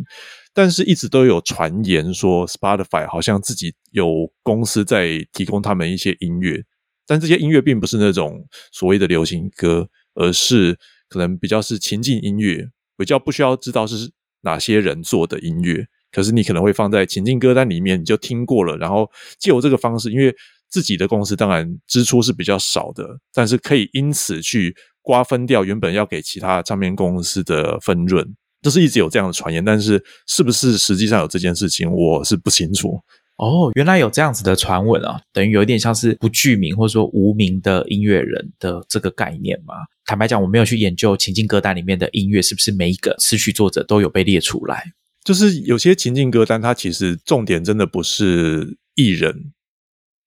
[0.55, 6.63] 但是，一直都有传言说，Spotify 好像自己有公司在提供他们一些音乐，
[7.05, 10.77] 但这些音乐并不是那种所谓的流行歌，而是
[11.09, 14.11] 可能比较是情境音乐，比较不需要知道是
[14.41, 15.85] 哪些人做的音乐。
[16.11, 20.33] 可是你可能会放在情境歌单里面，你就听过了，然后借由这个方式，因为
[20.69, 28.35] 自己的公司当然支出是比较少的，但是可以因此去瓜分掉原本要给其他唱片公司的分润。
[28.61, 32.97] 就是一直有这样的传言，但是是不是实际上有这件事情，我是不清楚。
[33.37, 39.73] 哦，原来有这样子的传闻啊，等于有一点像是不具名或者说无名的音乐人的这个概念嘛。
[40.05, 44.83] 坦白讲，我没有去研究情境歌单里面的音乐是不是每一个词曲作者都有被列出来。
[45.23, 49.51] 就是有些情境歌单，它其实重点真的不是艺人，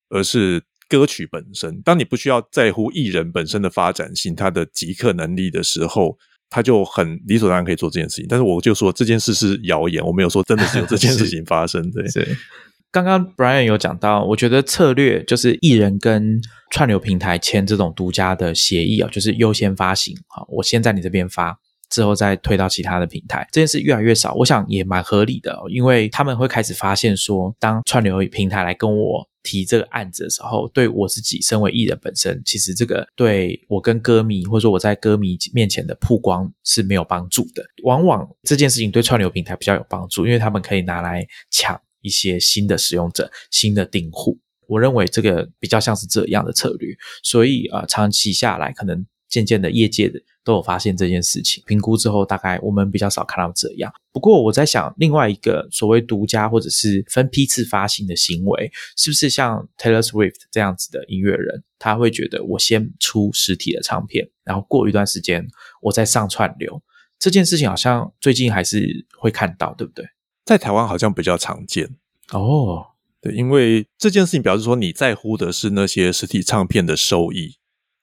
[0.09, 1.81] 而是歌曲本身。
[1.83, 6.19] 当你不需要在乎艺人本身的发展性、他的即刻能力的时候。
[6.49, 11.83] 他就很理所当然可以做这件事情，但是我就说这件事是谣言，我没有说真的是有这件事情发生。
[11.91, 12.05] 对，
[12.97, 21.59] 刚刚 Brian 有讲到，我觉得策略就是艺人跟串流平台签这种独家的协议啊，就是优先发行，好，我先在你这边发，
[21.91, 23.47] 之后再推到其他的平台。
[23.53, 29.29] 这件事越来越少，我想也蛮合理的，因为他们会开始发现说，当串流平台来跟我。
[29.49, 37.65] 提这个案子的时候，对我自己身为艺人本身，其实这个对我跟歌迷或者说我在歌迷面前的曝光是没有帮助的。
[37.85, 44.39] 往往这件事情对串流平台比较有帮助，因为他们可以拿来抢一些新的使用者、新的订户。
[44.69, 49.05] 我认为这个比较像是这样的策略，所以啊，长期下来可能。
[49.29, 53.93] 渐渐的，业界的都有发现这件事情，评估之后，大概我们比较少看到这样。
[54.13, 65.45] 不过我在想，另外一个所谓独家或者是分批次发行的行为，是不是像 Taylor Swift 这样子的音乐人，他会觉得我先出实体的唱片，然后过一段时间
[65.83, 66.81] 我再上串流？
[67.19, 70.07] 这件事情好像最近还是会看到，对不对？
[70.47, 71.97] 在台湾好像比较常见
[72.33, 72.87] 哦。
[73.21, 77.57] 对，因为这件事情表示说你在乎的是那些实体唱片的收益。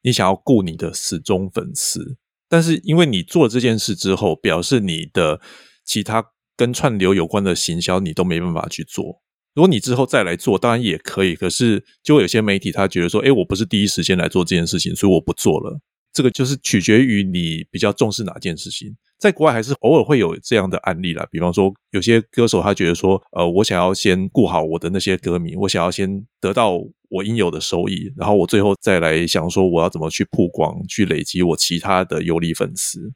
[0.06, 2.18] 你想要顾你的死忠粉丝，
[2.50, 5.40] 但是因为你做了这件事之后，表示你的
[5.86, 6.22] 其他
[6.58, 9.22] 跟串流有关的行销你都没办法去做。
[9.56, 11.36] 如果你之后再来做，当然也可以。
[11.36, 15.80] 可是就有些媒体他觉得说，哎，我不是第一时间来做这件事情，所以我不做了。
[16.14, 18.96] 这个就是取决于你比较重视哪件事情。
[19.18, 26.78] 在国外还是偶尔会有这样的案例啦，比方说有些歌手他觉得说，呃，我想要先顾好我的那些歌迷，我想要先得到
[27.10, 33.14] 我应有的收益，然后我最后再来想说我要怎么去曝光，去累积我其他的有利粉丝。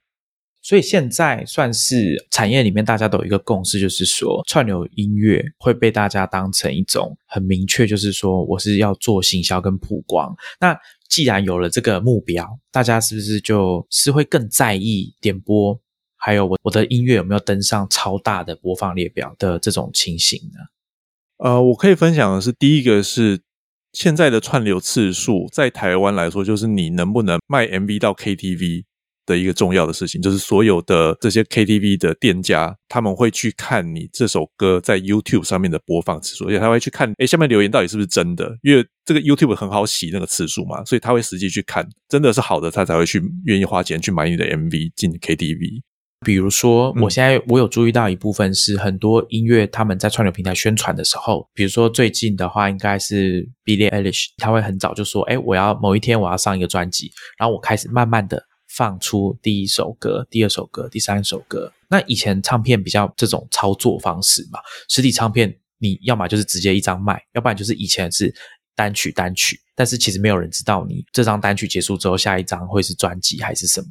[0.68, 10.36] 所以现在算是产业里面大家都有一个共识，就是说串流音乐会被大家当成一种很明确，就是说我是要做行销跟曝光。
[10.60, 10.78] 那
[11.08, 15.80] 既然有了这个目标，大家是不是就是会更在意点播？
[16.18, 20.60] 还有我我的音乐有没有登上超大的播放列表的这种情形呢？
[21.38, 23.40] 呃，我可以分享的是，第一个是
[23.94, 28.84] 现在的串流次数，在台湾来说，就是你能不能卖 MV 到 KTV
[29.28, 45.84] 的一个重要的事情，就是所有的这些 KTV 的店家，他们会去看你这首歌在 YouTube 上面的播放次数，而且他会去看，哎，下面留言到底是不是真的，因为这个 YouTube 很好洗那个次数嘛，所以他会实际去看，真的是好的，他才会去愿意花钱去买你的 MV 进 KTV。
[46.26, 58.44] 比如说，我现在我有注意到一部分是很多音乐他们在串流平台宣传的时候，比如说最近的话，应该是 Billie Eilish，他会很早就说：“哎，我要某一天我要上一个专辑。”然后我开始慢慢的
[58.78, 61.74] 放出第一首歌、第二首歌、第三首歌。
[61.90, 68.32] 那以前唱片比较这种操作方式嘛，实体唱片你要么就是直接一张卖，要不然就是以前是
[68.76, 73.88] 单曲单曲，但是其实没有人知道你这张单曲结束之后，下一张会是专辑还是什么。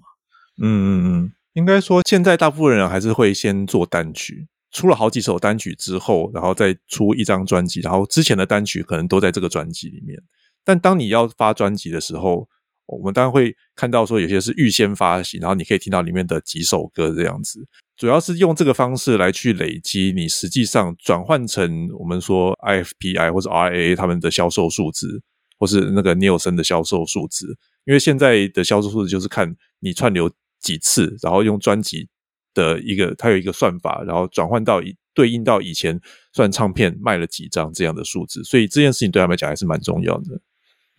[0.62, 0.88] 嗯嗯
[1.24, 1.32] 嗯。
[1.54, 10.22] 应该说，现在大部分人还是会先做单曲，出了好几首单曲之后，然后再出一张专辑，然后之前的单曲可能都在这个专辑里面。
[10.62, 12.46] 但当你要发专辑的时候，
[12.86, 17.66] 我们当然会看到说，有些是预先发行，然后你可以听到里面的几首歌这样子。
[17.96, 25.22] 主要是用这个方式来去累积你实际上转换成我们说 IFPI 或者 RAA 他们的销售数字，
[25.58, 27.56] 或是那个尼尔森的销售数字。
[27.86, 30.30] 因为现在的销售数字就是看你串流
[30.60, 32.08] 几次，然后用专辑
[32.52, 34.82] 的一个，它有一个算法，然后转换到
[35.14, 35.98] 对应到以前
[36.34, 40.38] 算唱片卖了几张这样的数字，所以这件事情对他们来讲还是蛮重要的。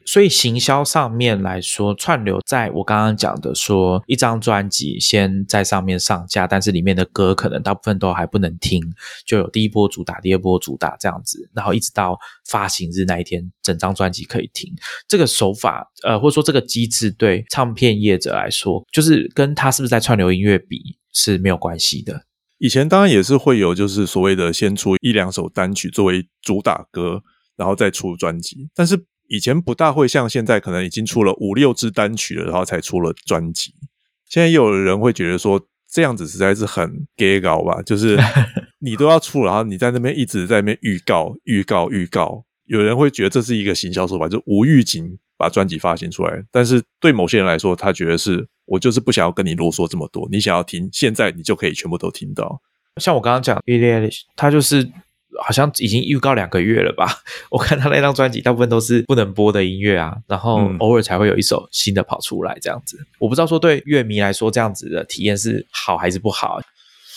[0.08, 8.82] 所以行销上面来说，串流在我刚刚讲的说，一张专辑先在上面上架，但是里面的歌可能大部分都还不能听，
[9.26, 14.74] 就有第一波主打、第二波主打这样子，然后一直到发行日那一天，整张专辑可以听。
[15.10, 22.24] 这个手法，呃，或者说这个机制，对唱片业者来说，就是跟他是不是在串流音乐比是没有关系的。
[22.60, 27.22] 以前当然也是会有，就是所谓的先出一两首单曲作为主打歌，
[27.58, 29.06] 然后再出专辑，但是。
[29.28, 33.74] 以前不大会像现在，可能已经出了五六支单曲了，然后才出了专辑。
[34.28, 37.82] 现在有人会觉得说，这样子实在是很 gay 搞吧？
[37.82, 38.18] 就是
[38.80, 42.44] 你都要出，然后你在那边一直在那边预告、预告、预告。
[42.66, 46.44] 有人会觉得这是一个行销手法，就无预警把专辑发行出来。
[46.52, 52.62] 但是对某些人来说，他觉得是我就是不想要跟你啰嗦这么多，你想要听，现在你就可以全部都听到。
[52.98, 54.90] 像我刚刚讲 b i l l 他就是。
[55.44, 57.08] 好像已经预告两个月了吧？
[57.52, 62.98] 我看他那张专辑大部分都是不能播的音乐啊，然后偶尔才会有一首新的跑出来这样子。
[63.20, 66.60] 我不知道说对乐迷来说这样子的体验是好还是不好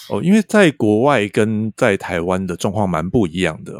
[0.08, 0.22] 哦。
[0.22, 3.72] 因为在国外跟在台湾的状况蛮不一样的，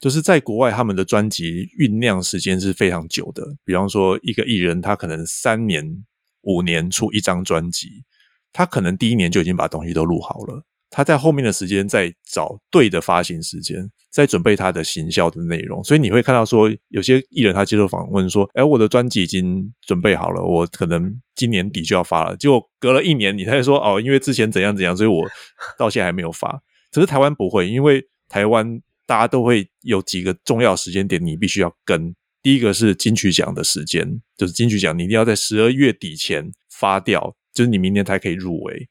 [0.00, 3.42] 就是在国外他们的专辑酝酿时间是非常久的。
[3.64, 6.04] 比方说一个艺人，他可能三年、
[6.42, 8.04] 五年出一张专辑，
[8.52, 10.64] 他可能第一年就已经把东西都录好了。
[10.94, 25.28] 他在后面的时间在找对的发行时间，在准备他的行销的内容，所以你会看到说，有些艺人他接受访问说：“哎，我的专辑已经准备好了，我可能今年底就要发了。”结果隔了一年，你才说：“哦，因为之前怎样怎样，所以我
[25.76, 32.14] 到现在还没有发。”可是台湾不会，因为台湾大家都会有几个重要时间点，你必须要跟。
[32.40, 38.88] 第一个是金曲奖的时间，就是金曲奖你一定要在十二月底前发掉，就是你明年才可以入围。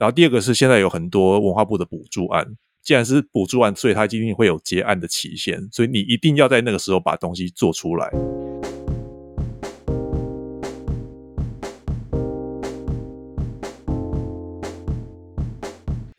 [0.00, 8.10] 然后第二个是现在有很多文化部的补助案，既然是补助案，所以它一定会有结案的期限，所以你一定要在那个时候把东西做出来。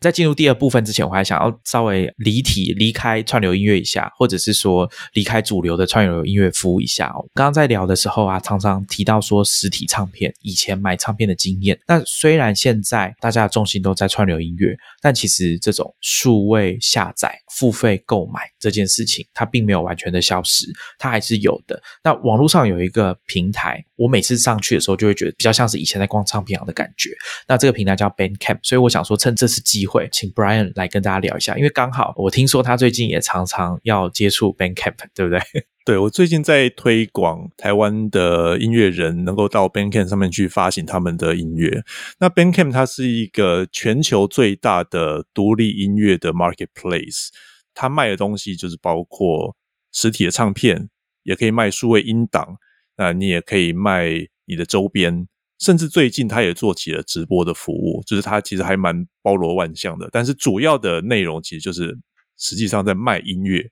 [0.02, 7.22] 在进入第二部分之前，我还想要稍微离题、离开串流音乐一下，或者是说离开主流的串流音乐服务一下哦。
[7.36, 11.80] 刚刚在聊的时候啊，常常提到说实体唱片以前买唱片的经验。
[11.88, 20.66] 那虽然现在大家的重心都在串流音乐，但其实这种数位下载、付费购买这件事情，它并没有完全的消失，
[20.98, 21.80] 它还是有的。
[22.04, 27.12] 那网络上有一个平台，我每次上去的时候就会觉得比较像是以前在逛唱片行的感觉。
[27.48, 29.91] 那这个平台叫 Bandcamp，所以我想说趁这次机会。
[29.92, 35.42] 会请 Brian 来跟大家聊一下，因为刚好我听说他最近也常常要接触 Bandcamp，对不对？
[35.84, 41.84] 对我最近在推广台湾的音乐人能够到 Bandcamp 上面去发行他们的音乐。
[42.20, 47.30] 那 Bandcamp 它是一个全球最大的独立音乐的 marketplace，
[47.74, 49.56] 它卖的东西就是包括
[49.92, 50.88] 实体的唱片，
[51.24, 52.58] 也可以卖数位音档，
[52.98, 54.12] 那你也可以卖
[54.46, 55.28] 你的周边。
[55.62, 60.10] 甚至最近，他也做起了直播的服务，就是他其实还蛮包罗万象的。
[60.12, 61.96] 但是主要的内容其实就是
[62.38, 63.64] 实际上在卖音乐，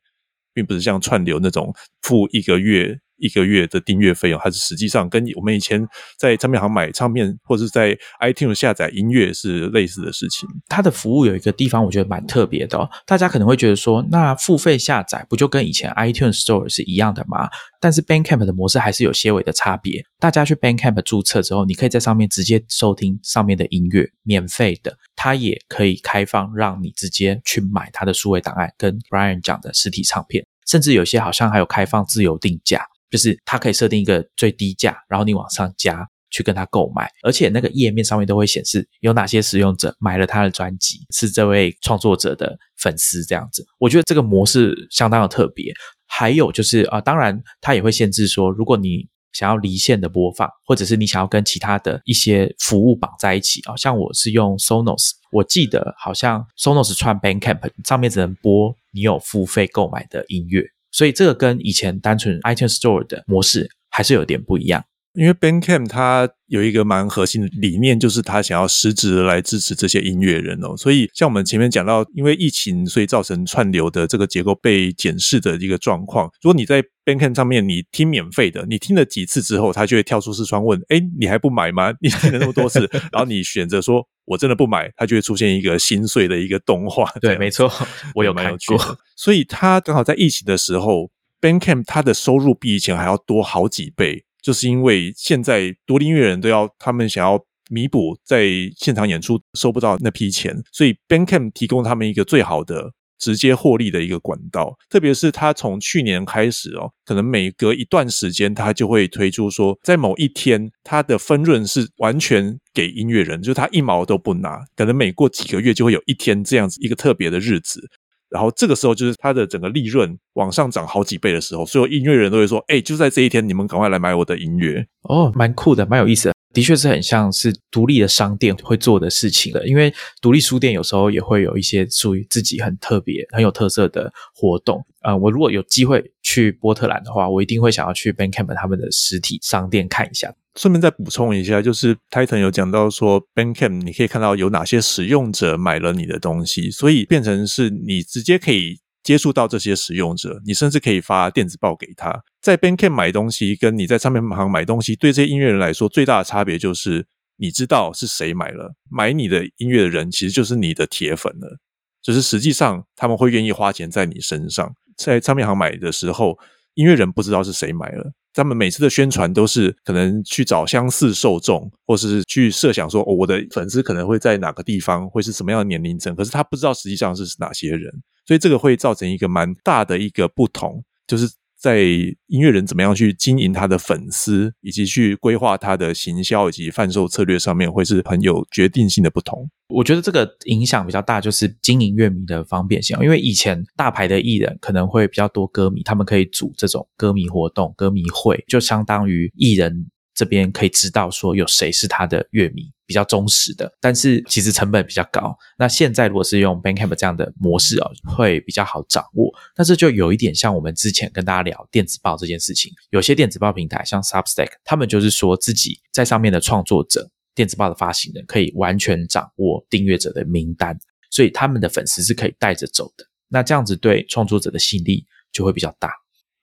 [0.53, 2.99] 并不是像串流那种付一个月。
[3.19, 5.85] 一个月的订阅费用，还是实际上跟我们以前
[6.17, 10.47] 在唱片行买唱片，或者是在 iTunes 下载音乐是类似的事情。
[10.67, 12.77] 它的服务有一个地方，我觉得蛮特别的。
[12.77, 12.89] 哦。
[13.05, 17.49] 大家可能会觉得说，那付费下载不就跟以前 iTunes Store 是一样的吗？
[17.81, 20.03] 但是 Bandcamp 的模式还是有些微的差别。
[20.19, 24.97] 大家去 Bandcamp 注册之后，你可以在上面直接收听上面的音乐，免费的。
[25.15, 32.85] 它也可以开放让你直接去买它的数位档案，跟 Brian 讲的实体唱片，甚至有些好像还有开放自由定价。
[33.09, 43.65] 就是它可以设定一个最低价，然后你往上加去跟他购买，而且那个页面上面都会显示有哪些使用者买了他的专辑，是这位创作者的粉丝这样子。
[43.79, 45.73] 我觉得这个模式相当的特别。
[46.11, 60.63] 还有就是啊，当然它也会限制说，如果你想要离线的播放，或者是你想要跟其他的一些服务绑在一起啊，像我是用 Sonos，我记得好像 Sonos 串 Bandcamp 上面只能播你有付费购买的音乐。
[60.91, 64.83] 所以这个跟以前单纯 iTunes Store 的模式还是有点不一样。
[65.19, 70.77] 因为 Bandcamp 它有一个蛮核心的理念，就是他想要实质的来支持这些音乐人哦。
[70.77, 76.31] 所以像我们前面讲到，因为疫情，所以造成串流的这个结构被检视的一个状况。
[76.41, 81.93] 如果你在 Bandcamp 上面你听免费的，你听了几次之后，他就会跳出视窗问：“哎，你还不买吗？
[81.99, 87.69] 你听了那么多次， 然后你选择说我真的不买，他就会出现一个心碎的一个动画。”对，没错，
[88.15, 88.97] 我有看过。
[89.17, 91.11] 所以他刚好在疫情的时候
[91.41, 94.23] ，Bandcamp 它的收入比以前还要多好几倍。
[94.41, 104.75] 就是因为现在独立音乐人都要，他们想要弥补在现场演出收不到那批钱，所以 Bandcamp 提供他们一个最好的直接获利的一个管道。
[104.89, 114.59] 特别是他从去年开始哦，可能每隔一段时间他就会推出说，在某一天他的分润是完全给音乐人，就是他一毛都不拿。
[114.75, 117.81] 可能每过几个月就会有一天这样子一个特别的日子。
[118.29, 129.67] 然后这个时候就是它的整个利润往上涨好几倍的时候，所有音乐人都会说：“哎，就在这一天，你们赶快来买我的音乐哦，蛮酷的，蛮有意思的，的确是很像是独立的商店会做的事情的。
[129.67, 134.85] 因为独立书店有时候也会有一些属于自己很特别、很有特色的活动。
[135.01, 152.23] 啊，我如果有机会去波特兰的话，我一定会想要去 Bandcamp 他们的实体商店看一下。”顺便再补充一下，就是 Titan 有讲到说，Bandcamp 你可以看到有哪些使用者买了你的东西，所以变成是你直接可以接触到这些使用者，你甚至可以发电子报给他。
[152.41, 157.05] 在 Bandcamp 买东西跟你在唱片行买东西，对这些音乐人来说最大的差别就是
[157.37, 161.57] 你知道是谁买了，买你的音乐的人其实就是你的铁粉了，
[162.01, 164.73] 就是实际上他们会愿意花钱在你身上。
[164.97, 166.37] 在唱片行买的时候，
[166.73, 168.11] 音乐人不知道是谁买了。
[168.39, 176.15] 他们每次的宣传都是可能去找相似受众，或是去设想说，哦，我的粉丝可能会在哪个地方，会是什么样的年龄层。
[176.15, 177.91] 可是他不知道实际上是哪些人，
[178.25, 181.29] 所以这个会造成一个蛮大的一个不同，就是。
[181.59, 181.81] 在
[182.27, 189.49] 音乐人怎么样去经营他的粉丝，以及去规划他的行销以及贩售策略上面，会是很有决定性的不同。
[189.67, 192.97] 我觉得这个影响比较大，就是经营乐迷的方便性。
[193.01, 199.87] 因为以前大牌的艺人可能会比较多歌迷，他们可以组这种歌迷活动、歌迷会，就相当于艺人。
[200.15, 205.37] 这边可以知道说有谁是他的乐迷比较忠实的，但是其实成本比较高。
[205.59, 209.31] 那现在如果是用 Bankcamp 这样的模式哦，会比较好掌握。
[209.55, 220.75] 但是就有一点像我们之前跟大家聊电子报这件事情，有些电子报平台像 Substack，他们就是说自己在上面的创作者、电子报的发行人可以完全掌握订阅者的名单，
[221.11, 223.05] 所以他们的粉丝是可以带着走的。
[223.27, 225.91] 那这样子对创作者的吸引力就会比较大。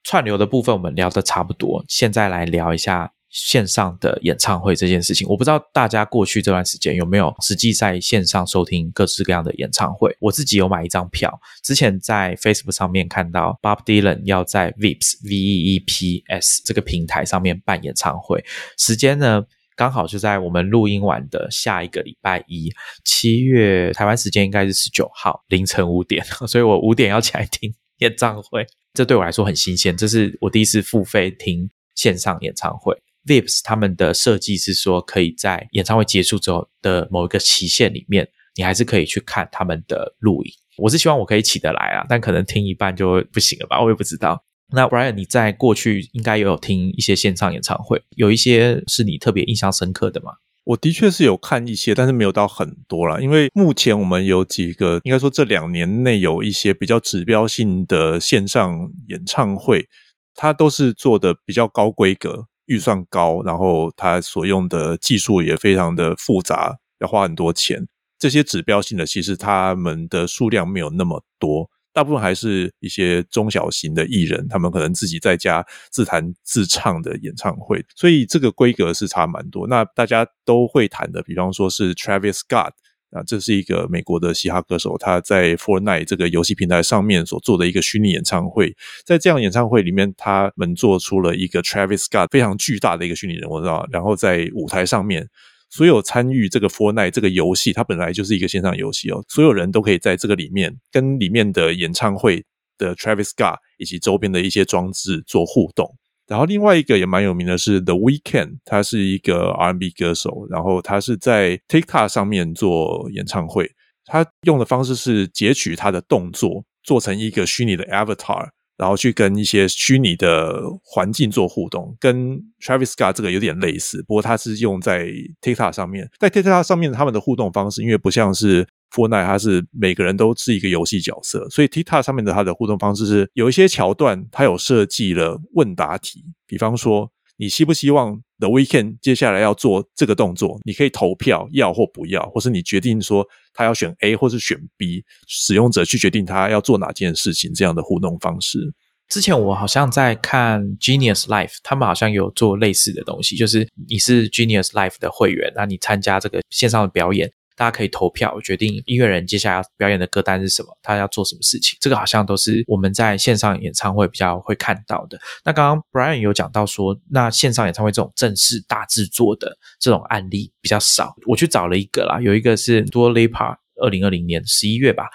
[0.05, 3.16] 串流的部分我们聊的差不多，现在来聊一下。
[3.37, 10.17] 线上的演唱会这件事情，我不知道大家过去这段时间有没有实际在线上收听各式各样的演唱会。
[10.21, 18.43] 我自己有买一张票，之前在 Facebook 上面看到 Bob Dylan 要在 VIPS V E E P S 这个平台上面办演唱会，
[18.79, 19.45] 时间呢
[19.77, 22.73] 刚好就在我们录音完的下一个礼拜一，
[23.05, 32.97] 七月台湾时间应该是十九号凌晨五点， 所以我五点要起来听演唱会，这对我来说很新鲜，这是我第一次付费听线上演唱会。
[33.27, 40.53] Vips 他们的设计是说，可以在演唱会结束之后的某一个期限里面，你还是可以去看他们的录影。
[40.79, 44.45] 我是希望我可以起得来啊，但可能听一半就不行了吧，我也不知道。
[44.73, 50.33] 那 Brian，你在过去应该也有听一些线上演唱会，有一些是你特别印象深刻的吗？
[50.65, 53.21] 我的确是有看一些，但是没有到很多啦。
[53.21, 59.87] 因为目前我们有几个，应该说这两年内有一些比较指标性的线上演唱会，
[60.35, 62.49] 它都是做的比较高规格。
[62.67, 67.87] 预算高，然后它所用的技术也非常的复杂，要花很多钱。
[68.19, 79.67] 这些指标性的，其实他们的数量没有那么多，大部分还是一些中小型的艺人，他们可能自己在家自弹自唱的演唱会，所以这个规格是差蛮多。
[79.67, 82.71] 那大家都会谈的，比方说是 Travis Scott。
[83.11, 88.75] 啊，这是一个美国的嘻哈歌手，他在 f o r n i t e 这个游戏平台上面所做的一个虚拟演唱会。
[89.05, 95.29] 在这样演唱会里面，他们做出了一个 Travis Scott 非常巨大的一个虚拟人物，知道然后在舞台上面，
[95.71, 102.45] 所有参与这个 f o r n i t e 这个游戏，它本来就是一个线上游戏哦，所有人都可以在这个里面跟里面的演唱会
[102.77, 105.97] 的 Travis Scott 以及周边的一些装置做互动。
[106.27, 113.71] 然后另外一个也蛮有名的是 The Weeknd，他是一个 R&B 歌手，然后他是在 TikTok 上面做演唱会，
[114.05, 125.07] 他用的方式是截取他的动作，做成一个虚拟的 Avatar，然后去跟一些虚拟的环境做互动，跟 Travis Scott 这个有点类似，不过它是用在
[125.41, 128.67] TikTok 上面，在 TikTok 上面他们的互动方式，因为不像是。
[128.95, 148.75] Fortnite 它是每个人都是一个游戏角色，所以 TikTok 上面的它的互动方式是有一些桥段，它有设计了问答题，比方说你希不希望 The weekend 接下来要做这个动作，你可以投票要或不要，或是你决定说他要选 A 或是选 B，使用者去决定他要做哪件事情，这样的互动方式。
[149.09, 157.31] 之前我好像在看 Genius Life，他们好像有做类似的东西，就是你是 Genius Life 的会员，那你参加这个线上的表演。
[157.57, 161.77] 大家可以投票决定音乐人接下来要表演的歌单是什么，他要做什么事情。
[161.81, 165.19] 这个好像都是我们在线上演唱会比较会看到的。
[165.43, 171.15] 那刚刚 Brian 有讲到说，那线上演唱会这种正式大制作的这种案例比较少。
[171.27, 175.09] 我去找了一个啦，有一个是 Dua Lipa，二零二零年十一月吧，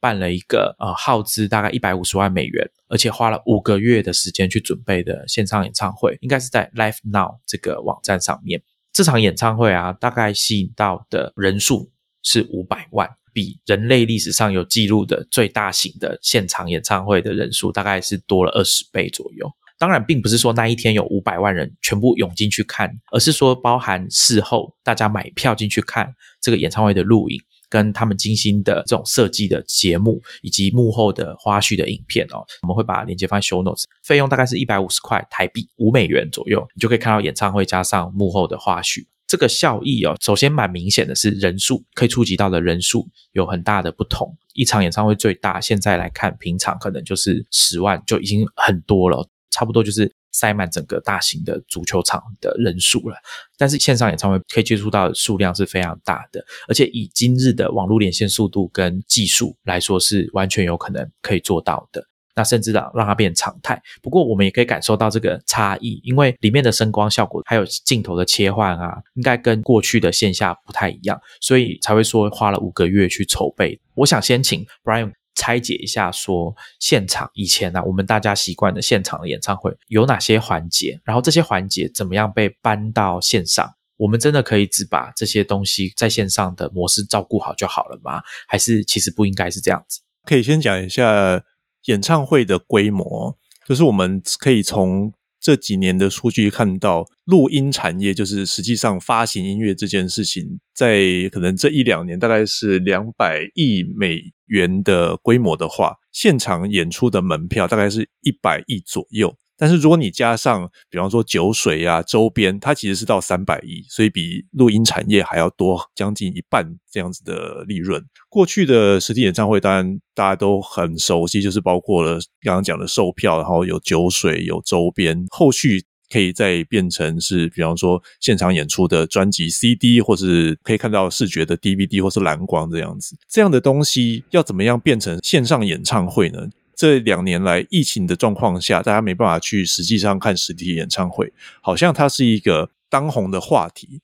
[0.00, 8.62] 办了一个呃耗资大概一百五十万美元，而且花了五个月的时间去准备的线上演唱会，应该是在 Live Now 这个网站上面。
[8.92, 11.90] 这场演唱会啊，大概吸引到的人数
[12.22, 19.50] 是五百万，比人类历史上有记录的最大型的现场演唱会的人数大概是多了二十倍左右。
[19.78, 27.40] 当然，并不是说那一天有五百万人全部涌进去看，而是说包含事后大家买票进去看这个演唱会的录影。
[27.72, 39.06] 跟他们精心的这种设计的节目，以及幕后的花絮的影片哦，我们会把链接放在 show notes，费用大概是一百五十块台币，五美元左右，你就可以看到演唱会加上幕后的花絮。
[39.26, 44.36] 这个效益哦，首先蛮明显的是人数可以触及到的人数有很大的不同。
[44.52, 50.12] 一场演唱会最大现在来看，平常可能就是十万就已经很多了，差不多就是。
[50.32, 53.16] 塞满整个大型的足球场的人数了，
[53.56, 62.04] 但是线上演唱会可以接触到的数量是非常大的，而且以今日的网络连线速度跟技术来说，是完全有可能可以做到的。
[62.34, 63.78] 那甚至让让它变常态。
[64.00, 73.78] 不过我们也可以感受到这个差异，因为里面的声光效果还有镜头的切换啊，应该跟过去的线下不太一样，所以才会说花了五个月去筹备。
[73.96, 75.12] 我想先请 Brian。
[75.34, 81.00] 拆解一下，说现场以前呢，我们大家习惯的现场的演唱会有哪些环节？
[81.04, 83.68] 然后这些环节怎么样被搬到线上？
[83.96, 88.20] 我们真的可以只把这些东西在线上的模式照顾好就好了吗？
[88.48, 90.00] 还是其实不应该是这样子？
[90.24, 91.42] 可以先讲一下
[91.86, 95.12] 演唱会的规模，就是我们可以从。
[95.44, 101.02] 这几年的数据看到，录音产业就是实际上发行音乐这件事情，在
[101.32, 104.20] 可能这一两年大概是两百亿美
[104.52, 109.34] 元的规模的话，现场演出的门票大概是一百亿左右。
[109.56, 118.04] 但是如果你加上，比方说酒水啊周边，它其实是到三百亿，所以比录音产业还要多将近一半这样子的利润。
[118.28, 133.16] 过去的实体演唱会，当然大家都很熟悉，就是包括了刚刚讲的售票，然后有酒水、有周边，后续可以再变成是，比方说现场演出的专辑 CD，或是可以看到视觉的 DVD 或是蓝光这样子。
[133.28, 136.46] 这样的东西要怎么样变成线上演唱会呢？
[136.74, 144.00] 这两年来疫情的状况下，大家没办法去实际上看实体演唱会，好像它是一个当红的话题。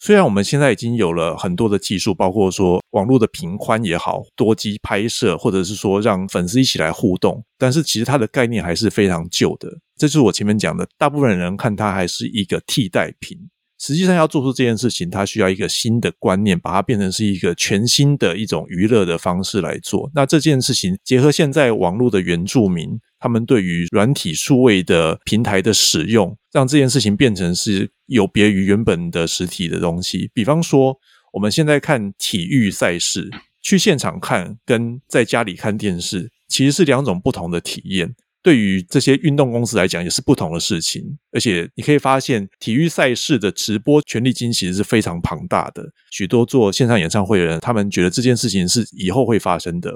[0.00, 9.68] 虽然我们现在已经有了很多的技术，包括说网络的频宽也好，多机拍摄，或者是说让粉丝一起来互动，但是其实它的概念还是非常旧的。
[9.96, 13.36] 这就是我前面讲的，大部分人看它还是一个替代品。
[13.78, 20.10] 实际上要做出这件事情，它需要一个新的观念，把它变成是一个全新的一种娱乐的方式来做。
[20.14, 30.30] 那这件事情结合现在网络的原住民，他们对于软体数位的平台的使用，让这件事情变成是有别于原本的实体的东西。
[30.34, 30.98] 比方说，
[31.32, 33.30] 我们现在看体育赛事，
[33.62, 38.14] 去现场看跟在家里看电视，其实是两种不同的体验。
[38.48, 41.02] 对于这些运动公司来讲，也是不同的事情。
[41.32, 45.84] 而且你可以发现，体育赛事的直播权利金其实是非常庞大的。
[46.10, 49.92] 许多做线上演唱会的人，他们觉得这件事情是以后会发生的。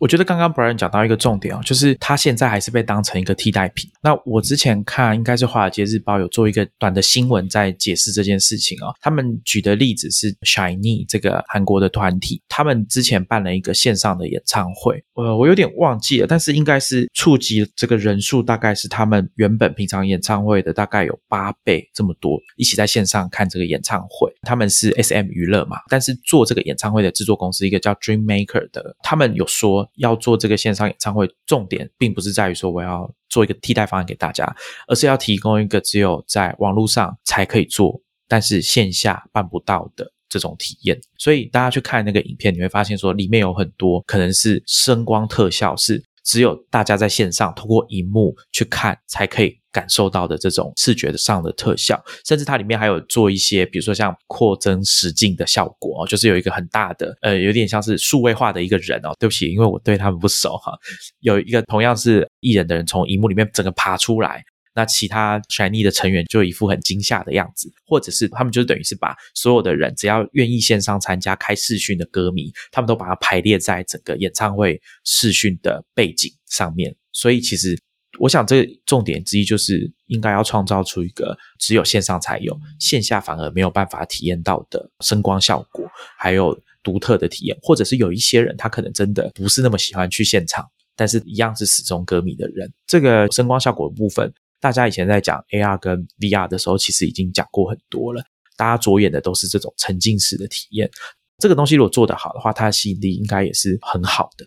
[0.00, 3.90] 我觉得刚刚 Brian 讲到一个重点哦，就是他现在还是被当成一个替代品。
[4.02, 8.94] 那我之前看应该是华尔街日报有做一个短的新闻在解释这件事情哦。
[9.02, 24.32] 他们举的例子是 Shiny 这个韩国的团体，他们之前办了一个线上的演唱会，呃，我有点忘记了，但是应该是触及这个人数大概是他们原本平常演唱会的大概有八倍这么多，一起在线上看这个演唱会。
[24.44, 29.89] 他们是 SM 娱乐嘛，但是做这个演唱会的制作公司一个叫 Dream Maker 的，他们有说。
[29.96, 34.54] 要做这个线上演唱会，重点并不是在于说我要做一个替代方案给大家，
[34.86, 41.00] 而是要提供一个只有在网络上才可以做，但是线下办不到的这种体验。
[41.18, 46.02] 所以大家去看那个影片，你会发现说里面有很多可能是声光特效是。
[46.30, 59.12] 只有大家在线上通过荧幕去看，才可以感受到的这种视觉上的特效，甚至它里面还有做一些，比如说像扩增实境的效果哦，就是有一个很大的，呃，有点像是数位化的一个人哦。
[59.18, 60.72] 对不起，因为我对他们不熟哈。
[61.18, 64.44] 有一个同样是艺人的人从荧幕里面整个爬出来。
[64.80, 76.96] 那其他团内的成员就一副很惊吓的样子，或者是他们就等于是把所有的人只要愿意线上参加开视讯的歌迷，他们都把它排列在整个演唱会视讯的背景上面。
[77.12, 77.78] 所以其实
[78.18, 85.84] 我想，这重点之一就是应该要创造出一个只有线上才有，线下反而没有办法体验到的声光效果，
[86.16, 90.64] 还有独特的体验，或者是有一些人他可能真的不是那么喜欢去现场。
[90.96, 92.70] 但是，一样是始终歌迷的人。
[92.86, 98.22] 这个声光效果的部分，大家以前在讲 AR 跟 VR 的时候，其实已经讲过很多了。
[98.56, 100.90] 大家着眼的都是这种沉浸式的体验。
[101.38, 104.46] 这个东西如果做得好的话，它的吸引力应该也是很好的。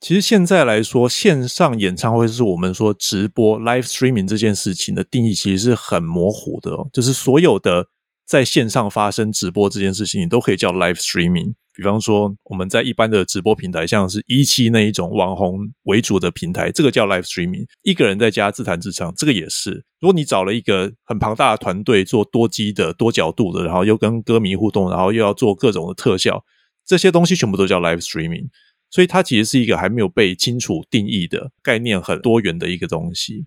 [0.00, 6.72] 其实现在来说，线上演唱会是我们说直播 live streaming 这件事情的定义，其实是很模糊的。
[6.92, 7.86] 就是所有的
[8.26, 11.52] 在线上发生直播这件事情，你都可以叫 live streaming。
[11.74, 17.64] 比方说，我们在一般的直播平台，像是一期那一种网红为主的平台，这个叫 live streaming。
[17.82, 19.84] 一个人在家自弹自唱，这个也是。
[20.00, 26.44] 如果你找了一个很庞大的团队做多机的、多角度的，然后又跟歌迷互动，然后又要做各种的特效，
[26.84, 28.48] 这些东西全部都叫 live streaming。
[28.90, 33.46] 所以它其实是一个还没有被清楚定义的概念，很多元的一个东西。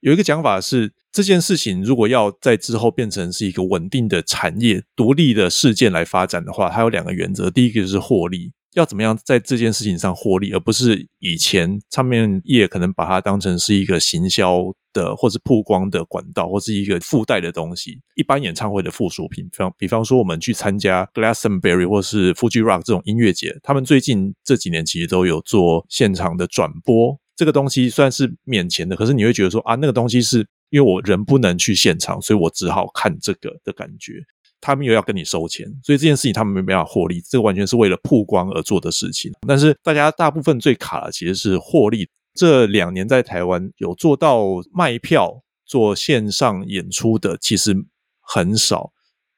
[0.00, 7.50] 有一个讲法是，这件事情如果要在之后变成是一个稳定的产业、独立的事件来发展的话，它有两个原则。
[7.50, 18.00] 第一个就是获利，要怎么样在这件事情上获利，而不是以前唱片业可能把它当成是一个行销的或是曝光的管道，或是一个附带的东西。
[18.14, 27.18] 一般演唱会的附属品，比方比方说我们去参加 Glastonbury 或是 Fuji Rock 这种音乐节，他们最近这几年其实都有做现场的转播。
[27.38, 30.38] 这个东西算是免钱的，可是你会觉得说啊，那个东西是
[30.70, 34.14] 因为我人不能去现场，所以我只好看这个的感觉。
[34.60, 37.22] 他们又要跟你收钱，所以这件事情他们没办法获利。
[37.30, 39.30] 这个完全是为了曝光而做的事情。
[39.46, 42.08] 但是大家大部分最卡的其实是获利。
[42.34, 47.72] 这两年在台湾有做到卖票做线上演出的，其实
[48.20, 48.90] 很少。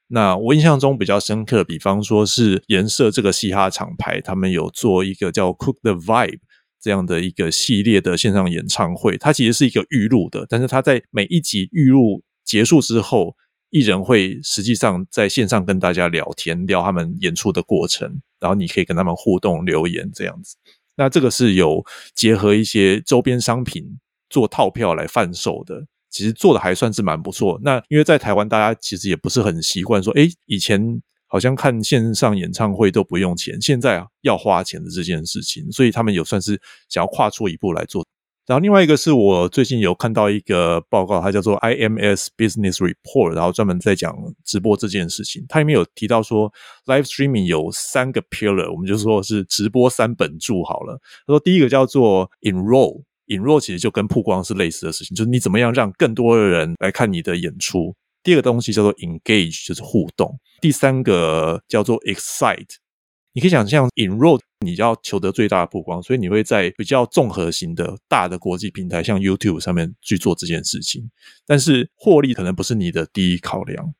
[0.06, 6.40] 那我印象中比较深刻，比方说是颜色这个嘻哈厂牌，他们有做一个叫 Cook the Vibe。
[6.80, 13.36] 这样的一个系列的线上演唱会，它其实是一个预录的，但是它在每一集预录结束之后，
[13.70, 20.56] 艺人会实际上在线上跟大家聊天，聊他们演出的过程，然后你可以跟他们互动留言这样子。
[20.96, 27.60] 那这个是有结合一些周边商品做套票来贩售的，其实做的还算是蛮不错。
[27.62, 31.02] 那因为在台湾，大家其实也不是很习惯说，哎，以前。
[31.30, 38.04] 好像看线上演唱会都不用钱，现在啊要花钱的这件事情，所以他们有算是想要跨出一步来做。
[38.46, 44.12] 然后另外一个是我最近有看到一个报告，它叫做 IMS Business Report，然后专门在讲
[44.44, 45.44] 直播这件事情。
[45.48, 46.52] 它里面有提到说
[46.86, 50.98] ，live streaming 有三个 pillar，我们就说是直播三本柱好了。
[51.28, 57.94] 他说第一个叫做 enroll，enroll 其实就跟曝光是类似的事情，就是你怎么样让更多的人来看你的演出。
[58.24, 60.36] 第二个东西叫做 engage，就是互动。
[60.60, 62.76] 第三个叫做 excite。
[63.32, 71.08] 你可以想象 enroll，你要求得最大的曝光，所以你会在比较综合型的大的国际平台，像 YouTube 上面去做这件事情。
[71.46, 73.94] 但是获利可能不是你的第一考量。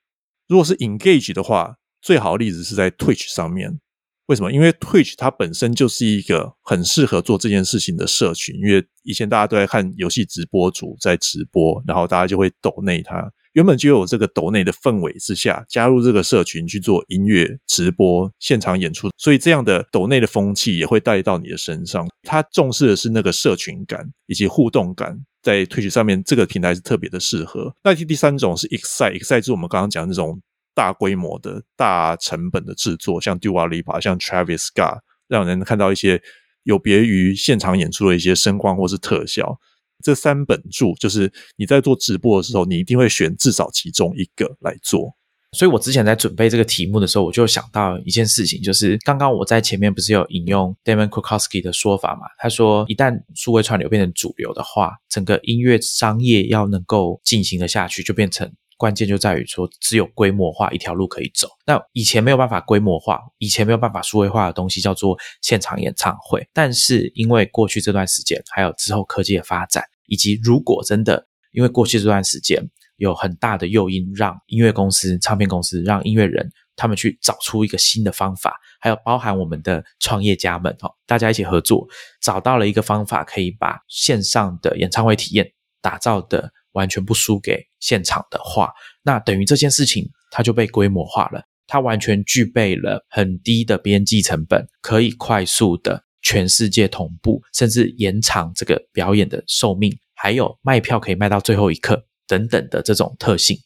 [0.48, 3.78] 如果是 engage 的话，最好的例子是在 Twitch 上面。
[4.26, 4.52] 为什么？
[4.52, 8.56] 因为 Twitch 它本身就是一个很适合做这件事情的社群。
[8.56, 13.32] 因为以前大家都在看游戏直播主在直播，然后大家就会抖内他。
[13.60, 22.08] 原本就有这个抖内的氛围之下，加入这个社群去做音乐直播、现场演出，所以这样的抖内的风气也会带到你的身上。
[22.22, 27.70] 他重视的是那个社群感以及互动感，在推许上面这个平台是特别的适合。
[27.84, 30.40] 那第第三种是 Excite，Excite 是我们刚刚讲那种
[30.74, 36.22] 大规模的大成本的制作，像 Dua Lipa、像 Travis Scott，让人看到一些
[36.62, 39.60] 有别于现场演出的一些声光或是特效。
[40.02, 45.14] 这三本著就是你在做直播的时候，你一定会选至少其中一个来做。
[45.52, 52.20] 所以我之前在准备这个题目的时候，我就想到一件事情，就是刚刚我在前面不是有引用 Damon Krukowski 的说法嘛？
[52.38, 58.48] 他说，一旦数位串流变成主流的话，整个音乐商业要能够进行的下去，就变成
[58.80, 61.46] 关键就在于说，只有规模化一条路可以走。
[61.66, 66.48] 那以前没有办法规模化，以前没有办法数位化的东西叫做现场演唱会。
[66.54, 69.84] 但是因为过去这段时间，还有之后科技的发展。
[70.06, 72.60] 以及，如果真的因为过去这段时间
[72.96, 81.86] 有很大的诱因，让音乐公司、唱片公司、让音乐人他们去找出一个新的方法，还有包含我们的创业家们哈，大家一起合作，
[82.20, 96.04] 找到了一个方法，可以把线上的演唱会体验打造的完全不输给现场的话，那等于这件事情它就被规模化了，它完全具备了很低的边际成本，可以快速的。
[96.22, 103.56] 全世界同步，甚至延长这个表演的寿命，还有卖票可以卖到最后一刻，等等的这种特性。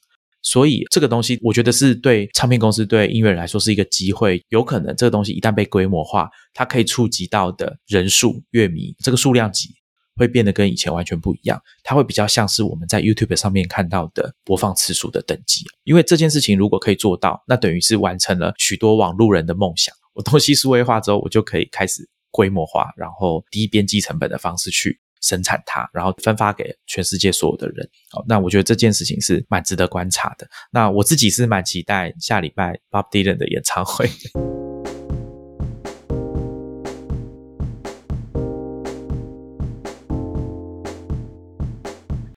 [0.41, 4.41] 所以这个东西，我觉得是对唱片公司、对音乐人来说是一个机会。
[4.51, 9.75] 有可能这个东西一旦被规模化，它可以触及到的人数、乐迷这个数量级
[10.17, 11.61] 会变得跟以前完全不一样。
[11.83, 15.65] 它会比较像是我们在 YouTube 上面看到的播放次数的等级。
[15.85, 19.95] 因为这件事情如果可以做到，那等于是完成了许多网路人的梦想。
[20.15, 25.01] 我东西数位化之后，我就可以开始规模化，然后低边际成本的方式去。
[25.21, 27.89] 生产它，然后分发给全世界所有的人。
[28.11, 30.47] 好，那我觉得这件事情是蛮值得观察的。
[30.71, 34.07] 那我自己是蛮期待下礼拜 Bob Dylan 的演唱会。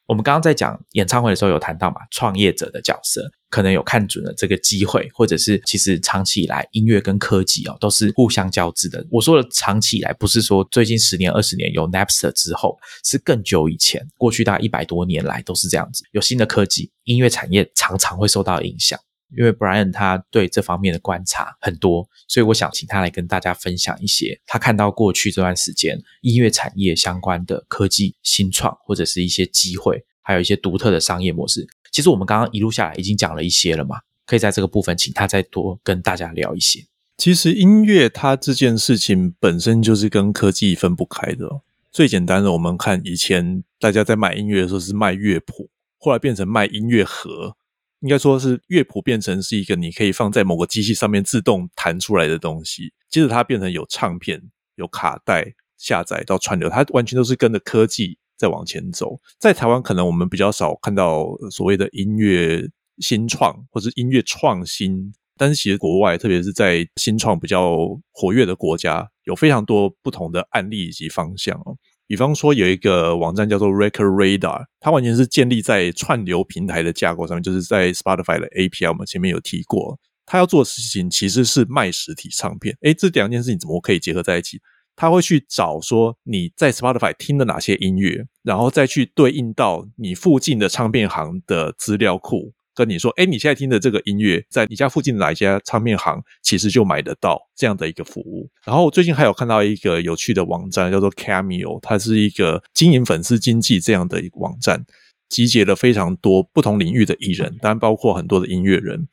[0.08, 9.06] 我们刚刚在讲演唱会的时候有谈到嘛，创业者的角色可能有看准了这个机会，或者是其实长期以来音乐跟科技哦都是互相交织的。
[9.12, 16.04] 我说的长期以来，不是说最近十年、二十年有 Napster 之后，是更久以前，过去大概一百多年来都是这样子。
[16.14, 18.98] 有新的科技，音乐产业常常会受到影响。
[19.36, 31.68] 因为 Brian 他对这方面的观察很多，所以我想请他来跟大家分享一些他看到过去这段时间音乐产业相关的科技新创，或者是一些机会，还有一些独特的商业模式。
[31.92, 36.86] 其实我们刚刚一路下来已经讲了一些了嘛，可以在这个部分请他再多跟大家聊一些。
[37.18, 41.62] 其实音乐它这件事情本身就是跟科技分不开的。
[41.92, 47.57] 最简单的，我们看以前大家在卖音乐的时候是卖乐谱，后来变成卖音乐盒。
[48.02, 54.42] 应该说是乐谱变成是一个你可以放在某个机器上面自动弹出来的东西，接着它变成有唱片、
[54.76, 59.20] 有卡带下载到串流，它完全都是跟着科技在往前走。
[59.40, 62.70] 在台湾可能我们比较少看到所谓的音乐
[63.00, 67.78] 新创或者音乐创新，但是其实国外，特别是在新创比较
[68.12, 71.76] 活跃的国家，有非常多不同的案例以及方向哦。
[72.08, 80.00] 比方说，有一个网站叫做 Record Radar，它完全是建立在串流平台的架构上面，就是在 Spotify 的 API，我们前面有提过。
[80.26, 82.78] 它要做的事情其实是卖实体唱片。
[82.82, 84.60] 诶，这两件事情怎么可以结合在一起？
[84.96, 92.54] 他会去找说你在 Spotify 听的哪些音乐，然后再去对应到你附近的唱片行的资料库。
[92.78, 98.48] 跟你说，哎，你现在听的这个音乐，在你家附近哪一家唱片行，其实就买得到这样的一个服务。
[98.64, 104.86] 然后最近还有看到一个有趣的网站，叫做 Cameo，它是一个经营粉丝经济这样的一个网站，
[105.28, 109.08] 集结了非常多不同领域的艺人，当然包括很多的音乐人。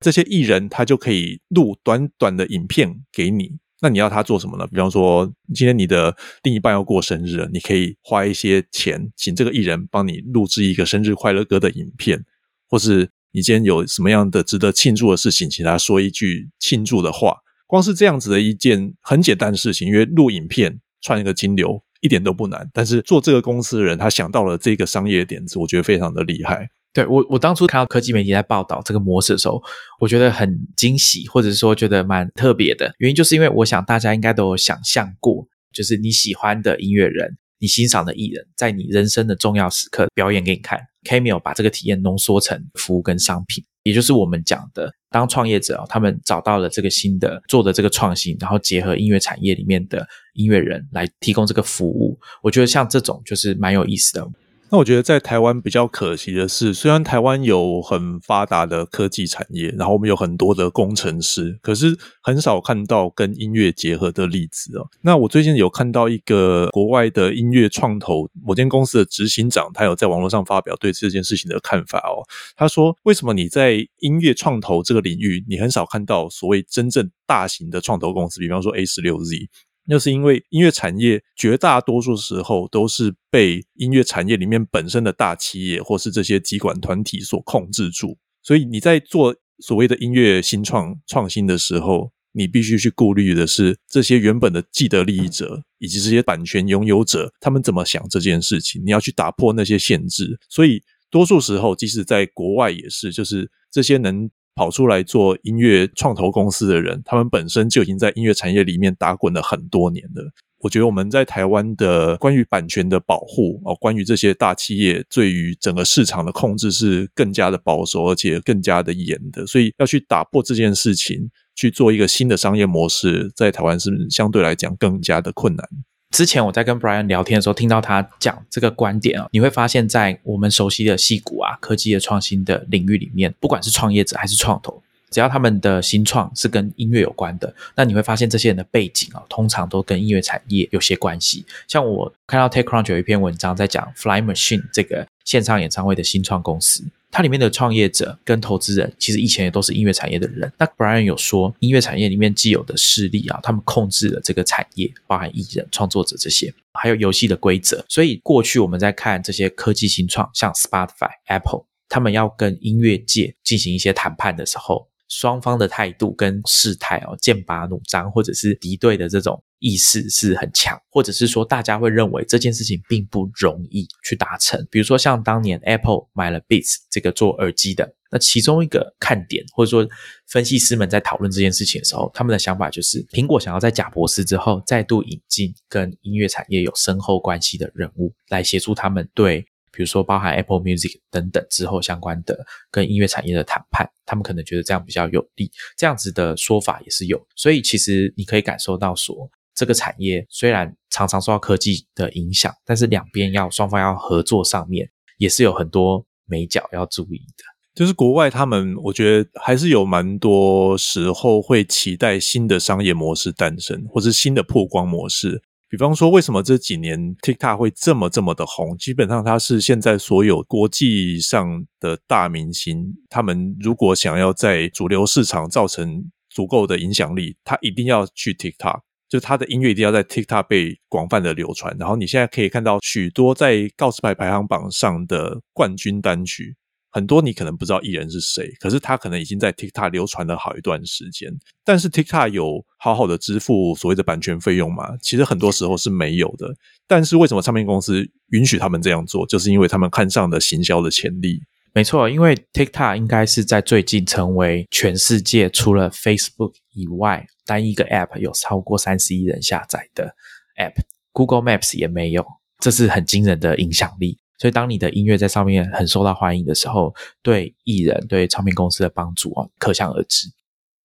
[0.00, 4.66] 这些艺人他就可以录短短的影片给你，那你要他做什么呢？
[4.66, 5.24] 比方说，
[5.54, 12.24] 今天你的另一半要过生日了，你可以花一些钱请这个艺人帮你录制一个生日快乐歌的影片。
[12.68, 17.36] 或是你今天有什么样的值得庆祝的事情，请他说一句庆祝的话。
[17.66, 22.66] 光是这样子的一件很简单的事情，因为录影片串一个金流一点都不难。
[22.72, 26.66] 但是做这个公司的人，他想到了这个商业点子，我觉得非常的厉害。
[26.94, 29.62] 对我，我当初看到科技媒体在报道这个模式的时候，
[30.00, 32.90] 我觉得很惊喜，或者说觉得蛮特别的。
[32.98, 37.36] 原因就是因为我想大家应该都有想象过，就是你喜欢的音乐人。
[37.58, 40.80] 你欣赏的艺人，在你人生的重要时刻表演给你看。
[41.04, 52.18] Cameo 把这个体验浓缩成服务跟商品，也就是我们讲的，当创业者他们找到了这个新的做的这个创新，然后结合音乐产业里面的音乐人来提供这个服务。
[52.42, 54.28] 我觉得像这种就是蛮有意思的。
[54.70, 64.86] 那我觉得在台湾比较可惜的是，虽然台湾有很发达的科技产业，然后我们有很多的工程师，可是很少看到跟音乐结合的例子哦。
[65.00, 72.20] 那我最近有看到一个国外的音乐创投某间公司的执行长，他有在网络上发表对这件事情的看法哦。
[72.54, 79.48] 他说：“为什么你在音乐创投这个领域，你很少看到所谓真正大型的创投公司，比方说 A 十六 Z？”
[79.90, 100.38] 那是因为音乐产业绝大多数时候都是被音乐产业里面本身的大企业或是这些集管团体所控制住，所以你在做所谓的音乐新创创新的时候，你必须去顾虑的是这些原本的既得利益者以及这些版权拥有者他们怎么想这件事情，你要去打破那些限制。
[100.50, 104.30] 所以多数时候，即使在国外也是，就是这些能。
[104.58, 110.32] 跑出来做音乐创投公司的人，他们本身就已经在音乐产业里面打滚了很多年了。
[110.58, 119.46] 我觉得我们在台湾的关于版权的保护哦，关于这些大企业对于整个市场的控制是更加的保守，而且更加的严的。
[119.46, 125.64] 所以要去打破这件事情，去做一个新的商业模式，在台湾是相对来讲更加的困难。
[126.10, 141.44] 之前我在跟 Brian 聊天的时候，听到他讲这个观点啊，你会发现在我们熟悉的戏骨啊、科技的创新的领域里面，不管是创业者还是创投，只要他们的新创是跟音乐有关的，那你会发现这些人的背景啊，通常都跟音乐产业有些关系。
[141.66, 146.84] 像我看到 TechCrunch 有一篇文章在讲 Fly Machine 这个线上演唱会的新创公司。
[147.10, 150.52] 它里面的创业者跟投资人，其实以前也都是音乐产业的人。
[150.58, 157.84] 那 Brian 有说，音乐产业里面既有的势力啊，他们控制了这个产业，包含艺人、创作者这些，还有游戏的规则。
[157.88, 164.87] 所以过去我们在看这些科技新创，像 Spotify、Apple，他们要跟音乐界进行一些谈判的时候。
[165.08, 174.66] 双方的态度跟事态哦，剑拔弩张，或者是敌对的这种意识是很强，或者是说大家会认为这件事情并不容易去达成。
[174.70, 179.88] 比如说像当年 Apple 买了 Beats 这个做耳机的，那其中一个看点，或者说
[180.26, 189.46] 分析师们在讨论这件事情的时候，他们的想法就是，苹果想要在贾博士之后再度引进跟音乐产业有深厚关系的人物，来协助他们对。
[189.78, 192.36] 比如说，包含 Apple Music 等等之后相关的
[192.68, 197.24] 跟音乐产业的谈判，他们可能觉得这样比较有利，这样子的说法也是有。
[197.36, 207.44] 所以其实你可以感受到，说这个产业虽然常常受到科技的影响，但是两边要双方要合作上面，也是有很多美角要注意的。
[207.72, 215.40] 就是国外他们，我觉得还是有蛮多时候会期待新的商业模式诞生，或是新的曝光模式。
[215.70, 218.74] 比方说，为什么这几年 TikTok 会这么这么的红？
[218.78, 231.76] 基本上，它是现在所有国际上的大明星，他们如果想要在主流市场造成足够的影响力，他一定要去 TikTok，就他的音乐一定要在 TikTok 被广泛的流传。
[231.78, 236.56] 然后，你现在可以看到许多在告示牌排行榜上的冠军单曲。
[236.90, 241.30] 很多你可能不知道艺人是谁，可是他可能已经在 TikTok 流传了好一段时间。
[241.64, 244.96] 但是 TikTok 有好好的支付所谓的版权费用吗？
[245.02, 246.48] 其实很多时候是没有的。
[246.86, 249.26] 但是为什么唱片公司允许他们这样做？
[249.26, 251.40] 就是因为他们看上了行销的潜力。
[251.74, 260.14] 没错，因为 TikTok 应该是在最近成为全世界除了 Facebook 以外单一个 App 有超过三十亿人下载的
[260.56, 262.26] App，Google Maps 也没有，
[262.58, 264.18] 这是很惊人的影响力。
[264.38, 270.28] 所以，当你的音乐在上面很受到欢迎的时候，对艺人、对唱片公司的帮助啊，可想而知。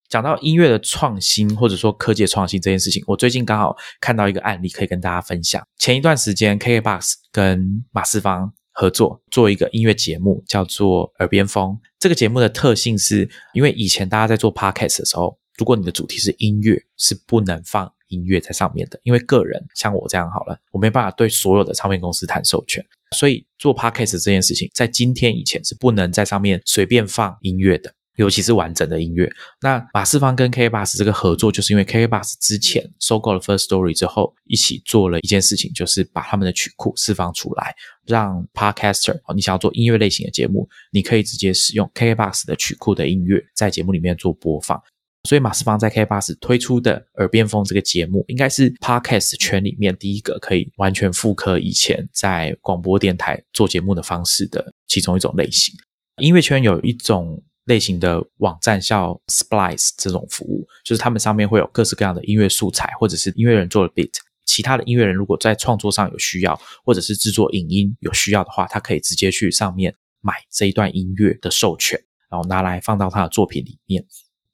[0.10, 5.66] 讲到音乐的创新，或者说科技创新这件事情，我最近刚好看到一个案例，可以跟大家分享。
[5.78, 11.72] 前一段时间，KKBOX 跟马四方合作做一个音乐节目，叫做《耳边风》。
[12.00, 22.86] 这个节目的特性是，因为以前大家在做 Podcast 的时候，如果你的主题是音乐，是不能放音乐在上面的，因为个人像我这样好了，我没办法对所有的唱片公司谈授权。
[23.14, 29.32] 所以做 podcast 这件事情，在今天以前是不能在上面随便放音乐的，尤其是完整的音乐。
[29.62, 37.74] 那马世芳跟 K b u s 这个合作，就是因为 K b u s 之前收购了 First Story 之后，一起做了一件事情，就是把他们的曲库释放出来，
[38.06, 44.82] 让 podcaster，你想要做音乐类型的节目，你可以直接使用 K b u s 的曲库的音乐，在节目里面做播放。
[45.30, 55.74] 所以马斯邦在 K 八十推出的《耳边风》这个节目，应该是 Podcast 圈里面第一个可以完全复刻以前在广播电台做节目的方式的其中一种类型。
[56.18, 64.12] 音乐圈有一种类型的网站叫 Splice 这种服务，就是他们上面会有各式各样的音乐素材，或者是音乐人做的 beat。
[64.46, 71.98] 其他的音乐人如果在创作上有需要，或者是制作影音有需要的话，他可以直接去上面买这一段音乐的授权，
[72.30, 74.06] 然后拿来放到他的作品里面。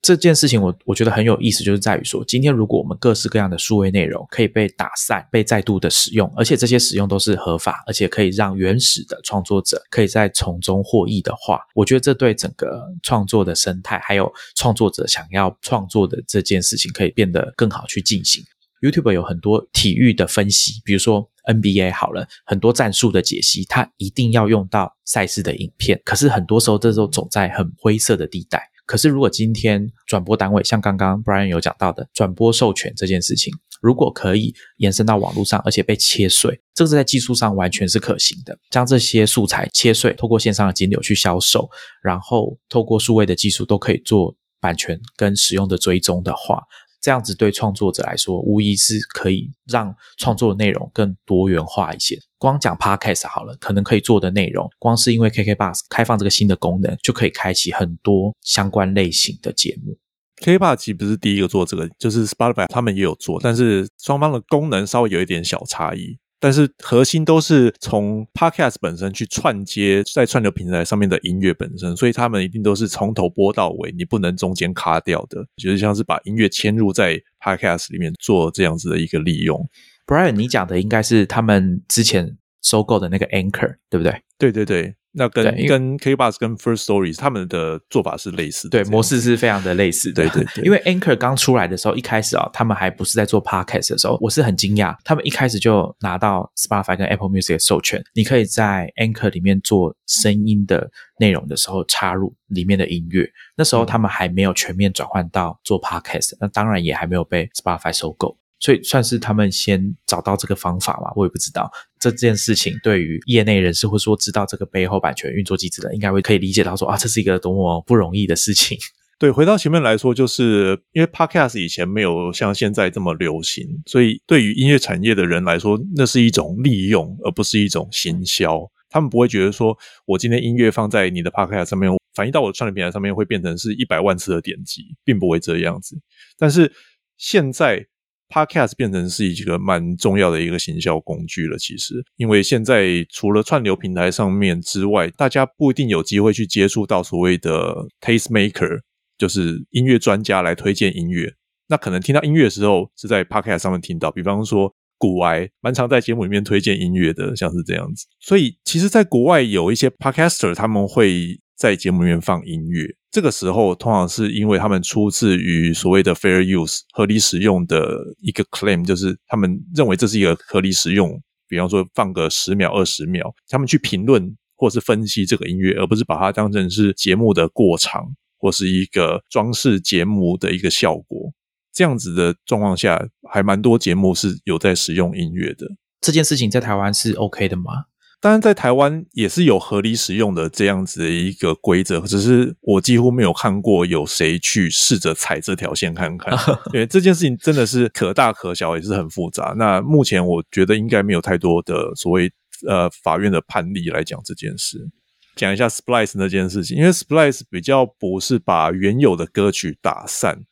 [0.01, 18.41] 这件事情我我觉得很有意思，就是在于说，今天如果我们各式各样的数位内容可以被打散、被再度的使用，而且这些使用都是合法，而且可以让原始的创作者可以在从中获益的话，我觉得这对整个创作的生态，还有创作者想要创作的这件事情，可以变得更好去进行。
[18.81, 28.69] YouTube 有很多体育的分析，比如说 NBA 好了，很多战术的解析，它一定要用到赛事的影片，可是很多时候这都走在很灰色的地带。
[28.89, 38.57] 可是，如果今天转播单位像刚刚 Brian 有讲到的转播授权这件事情，如果可以延伸到网络上，而且被切碎，这个是在技术上完全是可行的。
[38.71, 41.69] 将这些素材切碎，透过线上的金流去销售，
[42.01, 46.63] 然后透过数位的技术都可以做版权跟使用的追踪的话。
[46.99, 52.17] 这样子对创作者来说，无疑是可以让创作的内容更多元化一些。
[52.39, 59.97] 光讲 podcast 好了，可能可以做的内容，光是因为 KKBox 开放这个新的功能，就可以开启很多相关类型的节目。
[60.41, 66.17] KKBox 其实不是第一个做这个，就是 Spotify 他们也有做，但是双方的功能稍微有一点小差异。
[66.41, 75.45] 但是核心都是从 Podcast 本身去串接在串流平台上面的音乐本身，所以他们一定都是从头播到尾，你不能中间卡掉的。
[75.57, 79.69] 就是像是把音乐嵌入在 Podcast 里面做这样子的一个利用。
[80.09, 84.23] Brian，你讲的应该是他们之前收购的那个 Anchor，对不对？
[84.39, 90.27] 对对对，那跟跟 K Bus 跟 First Stories 他们的做法是类似的，对，模式是非常的类似的。
[90.27, 100.89] 对对对因为 Anchor 刚出来的时候，一开始啊、他们还不是在做 Podcast 的时候，我是很惊讶，他们一开始就拿到 Spotify 跟 Apple Music 的授权，你可以在 Anchor 里面做声音的
[101.19, 103.29] 内容的时候插入里面的音乐。
[103.55, 108.38] 那时候他们还没有全面转换到做 Podcast，那当然也还没有被 Spotify 收购。
[108.59, 118.77] 所以算是他们先找到这个方法嘛，我也不知道这件事情对于业内人士或说知道这个背后版权运作机制的，应该会可以理解到说啊，这是一个多么不容易的事情。
[119.17, 128.59] 对，回到前面来说，就是因为 Podcast 以前没有像现在这么流行，所以对于音乐产业的人来说，那是一种利用，而不是一种行销。
[128.89, 135.99] 他们不会觉得说，我今天音乐放在你的 Podcast 上面，反映到我的串流平台上面会变成是一百万次的点击，并不会这样子。
[136.37, 136.71] 但是
[137.17, 137.85] 现在
[138.29, 141.57] Podcast 变成是一个蛮重要的一个行销工具了。
[141.57, 148.81] 其实，因为现在除了串流平台上面之外，大家不一定有机会去接触到所谓的 taste maker，
[149.17, 151.33] 就是音乐专家来推荐音乐。
[151.67, 158.05] 那可能听到音乐的时候是在 Podcast 上面听到，比方说古癌蛮常在节目里面推荐音乐的，像是这样子。
[158.19, 162.98] 所以，其实，在国外有一些 Podcaster 他们会在节目里面放音乐。
[163.11, 171.19] 这个时候，通常是因为他们出自于所谓的 fair use 合理使用的一个 claim，就是他们认为这是一个合理使用。
[171.47, 178.05] 比方说，放个十秒、二十秒，他们去评论或是分析这个音乐，而不是把它当成是节目的过场
[178.37, 181.33] 或是一个装饰节目的一个效果。
[181.73, 185.65] 这样子的状况下，还蛮多节目是有在使用音乐的。
[186.01, 187.85] 这件事情在台湾是 OK 的吗？
[188.21, 196.37] 当然，在台湾也是有合理使用的这样子的一个规则，只是我几乎没有看过有谁去试着踩这条线看看。
[196.73, 199.55] 因为这件事情真的是可大可小，也是很复杂。
[199.57, 202.29] 那目前我觉得应该没有太多的所谓
[202.67, 204.89] 呃法院的判例来讲这件事。
[205.37, 210.43] 讲一下 Splice 那件事情，因为 Splice 比较不是把原有的歌曲打散，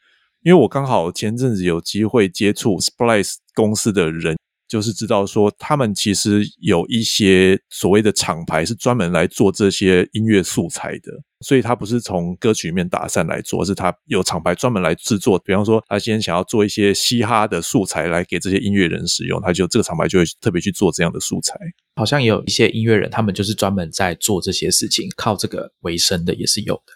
[0.42, 4.38] 因为我刚好前阵子有机会接触 Splice 公司的人。
[4.68, 11.12] 就是知道说，他们其实有一些所谓的厂牌是专门来做这些音乐素材的，
[11.42, 15.40] 所以他不是从歌曲里面打散来做，而是他有厂牌专门来制作。
[15.40, 21.58] 比方说，他今天想要做一些嘻哈的素材来给这些音乐人使用，他就这个厂牌就会特别去做这样的素材。
[21.96, 26.94] 好像也有一些音乐人，他们就是专门在做这些事情，靠这个为生的也是有的。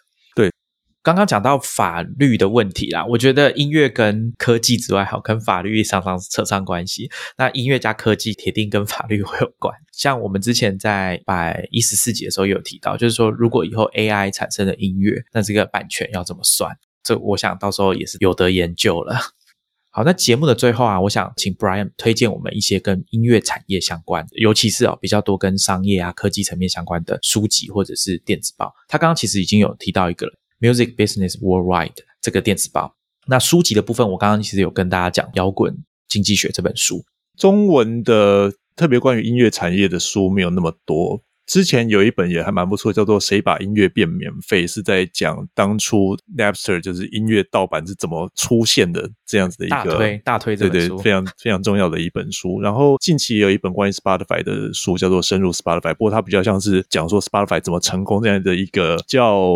[1.04, 7.10] 刚刚讲到法律的问题啦，我觉得音乐跟科技之外，好跟法律常常扯上关系。
[7.38, 9.76] 那音乐加科技，铁定跟法律会有关。
[9.92, 16.78] 像我们之前在百一十四集的时候有提到，就是说，如果以后 AI 产生的音乐，那这个版权要怎么算？
[17.04, 19.20] 这我想到时候也是有得研究了。
[19.90, 28.72] 好，那节目的最后啊，我想请 Brian 推荐我们一些跟音乐产业相关的，尤其是哦比较多跟商业啊、科技层面相关的书籍或者是电子报。
[28.88, 30.34] 他刚刚其实已经有提到一个了。
[30.62, 31.92] Music Business Worldwide
[32.22, 32.96] 这个电子报，
[33.28, 35.76] 那书籍的部分，我刚刚其实有跟大家讲《摇滚
[36.08, 37.04] 经济学》这本书。
[37.38, 52.62] 中文的特别关于音乐产业的书没有那么多，之前有一本也还蛮不错，叫做《谁把音乐变免费》，是在讲当初 Napster 就是音乐盗版是怎么出现的这样子的一个大推大推这对对非常非常重要的一本书。
[52.62, 59.50] 然后近期有一本关于 Spotify 的书，叫做《深入 Spotify》，不过它比较像是讲说 Spotify 怎么成功这样的一个叫。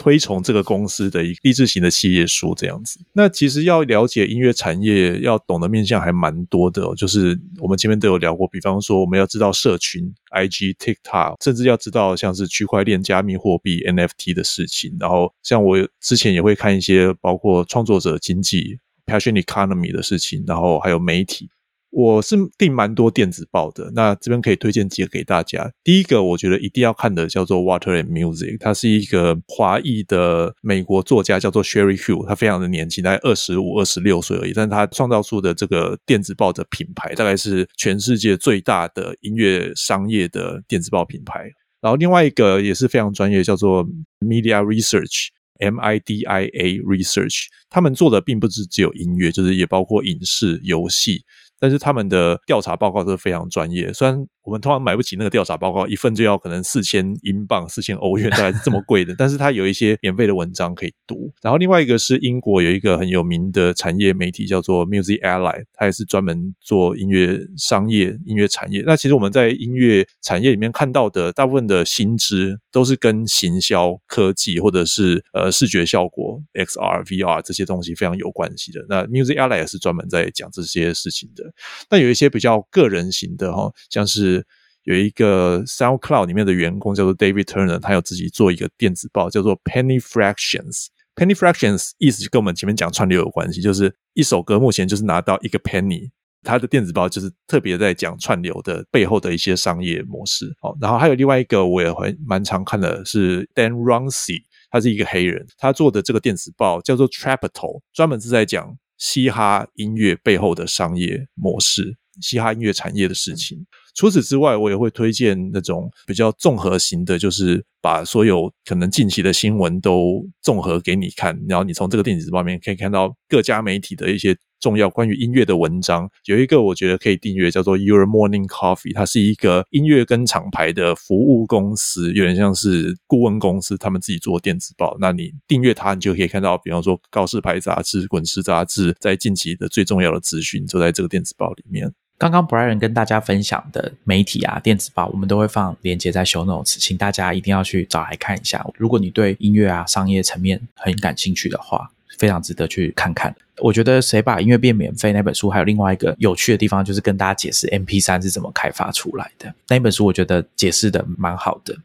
[0.00, 6.94] 推崇这个公司的一励志型的企业书这样子，那其实要了解音乐产业，要懂的面向还蛮多的。
[6.96, 14.96] 就是我们前面都有聊过，比方说我们要知道社群、IG、TikTok，甚至要知道像是区块链、加密货币、NFT 的事情。
[14.98, 21.50] 然后像我之前也会看一些包括创作者经济 （Passion Economy） 的事情，然后还有媒体。
[21.90, 25.70] 我是订蛮多电子报的，那这边可以推荐几个给大家。
[25.82, 41.50] 第一个，我觉得一定要看的叫做《Water and Music》，它是一个华裔的美国作家，叫做 Sherry Hugh，他非常的年轻，大概二十五、二十六岁而已，但是他创造出的这个电子报的品牌，大概是全世界最大的音乐商业的电子报品牌。
[41.80, 43.84] 然后另外一个也是非常专业，叫做
[44.20, 51.24] Media Research，M I D I A Research，他们做的并不是只有音乐，就是也包括影视、游戏。
[51.60, 59.14] 但是他们的调查报告都是非常专业，虽然我们通常买不起那个调查报告，一份就要可能四千英镑、四千欧元，大概是这么贵的。
[59.18, 61.30] 但是它有一些免费的文章可以读。
[61.42, 68.82] 然后另外一个是英国有一个很有名的产业媒体叫做 Music Ally，它也是专门做音乐商业、音乐产业。
[68.86, 78.84] 那其实我们在音乐产业里面看到的大部分的薪资都是跟行销、科技或者是呃视觉效果 XR、VR 这些东西非常有关系的。
[78.88, 81.44] 那 Music Ally 也是专门在讲这些事情的。
[81.90, 84.46] 那有一些比较个人型的哈，像是。
[84.84, 90.86] 有一个 SoundCloud 里面的员工叫做 David Turner，他有自己做一个电子报，叫做 Penny Fractions。
[91.14, 96.08] Penny Fractions 意思就跟我们前面讲串流有关系，就是一首歌目前就是拿到一个 penny。
[96.42, 100.46] 他的电子报就是特别在讲串流的背后的一些商业模式。
[100.62, 111.96] 哦，然后还有另外一个我也会蛮常看的是 Dan Runcie，他是一个黑人，他做的这个电子报叫做 Trapital，专门是在讲嘻哈音乐背后的商业模式。
[112.20, 113.64] 嘻哈音乐产业的事情。
[113.94, 126.08] 除此之外，我也会推荐那种比较综合型的，就是把所有可能近期的新闻都综合给你看，然后你从这个电子报里面可以看到各家媒体的一些重要关于音乐的文章。
[126.26, 134.96] 有一个我觉得可以订阅，叫做 Your Morning Coffee，它是一个音乐跟厂牌的服务公司，有点像是顾问公司，他们自己做电子报。
[135.00, 141.92] 那你订阅它，你就可以看到，比方说告示牌杂志、滚石杂志在近期的最重要的资讯，就在这个电子报里面。
[142.18, 148.62] 刚刚 Brian 跟大家分享的媒体啊、电子报，我们都会放链接在 Show Notes，请大家一定要去找来看一下。
[148.76, 153.34] 如果你对音乐啊、商业层面很感兴趣的话，非常值得去看看。
[153.58, 159.54] 我觉得《谁把音乐变免费》那本书还有另外一个有趣的地方，就是跟大家解释 MP3 是怎么开发出来的。
[159.68, 161.76] 那一本书我觉得解释的蛮好的。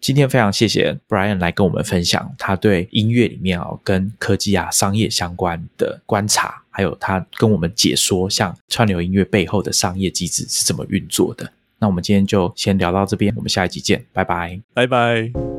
[0.00, 11.50] 今天非常谢谢 Brian 来跟我们分享他对音乐里面哦跟科技啊商业相关的观察，还有他跟我们解说像串流音乐背后的商业机制是怎么运作的。
[11.78, 15.53] 那我们今天就先聊到这边，我们下一集见，拜拜，拜拜。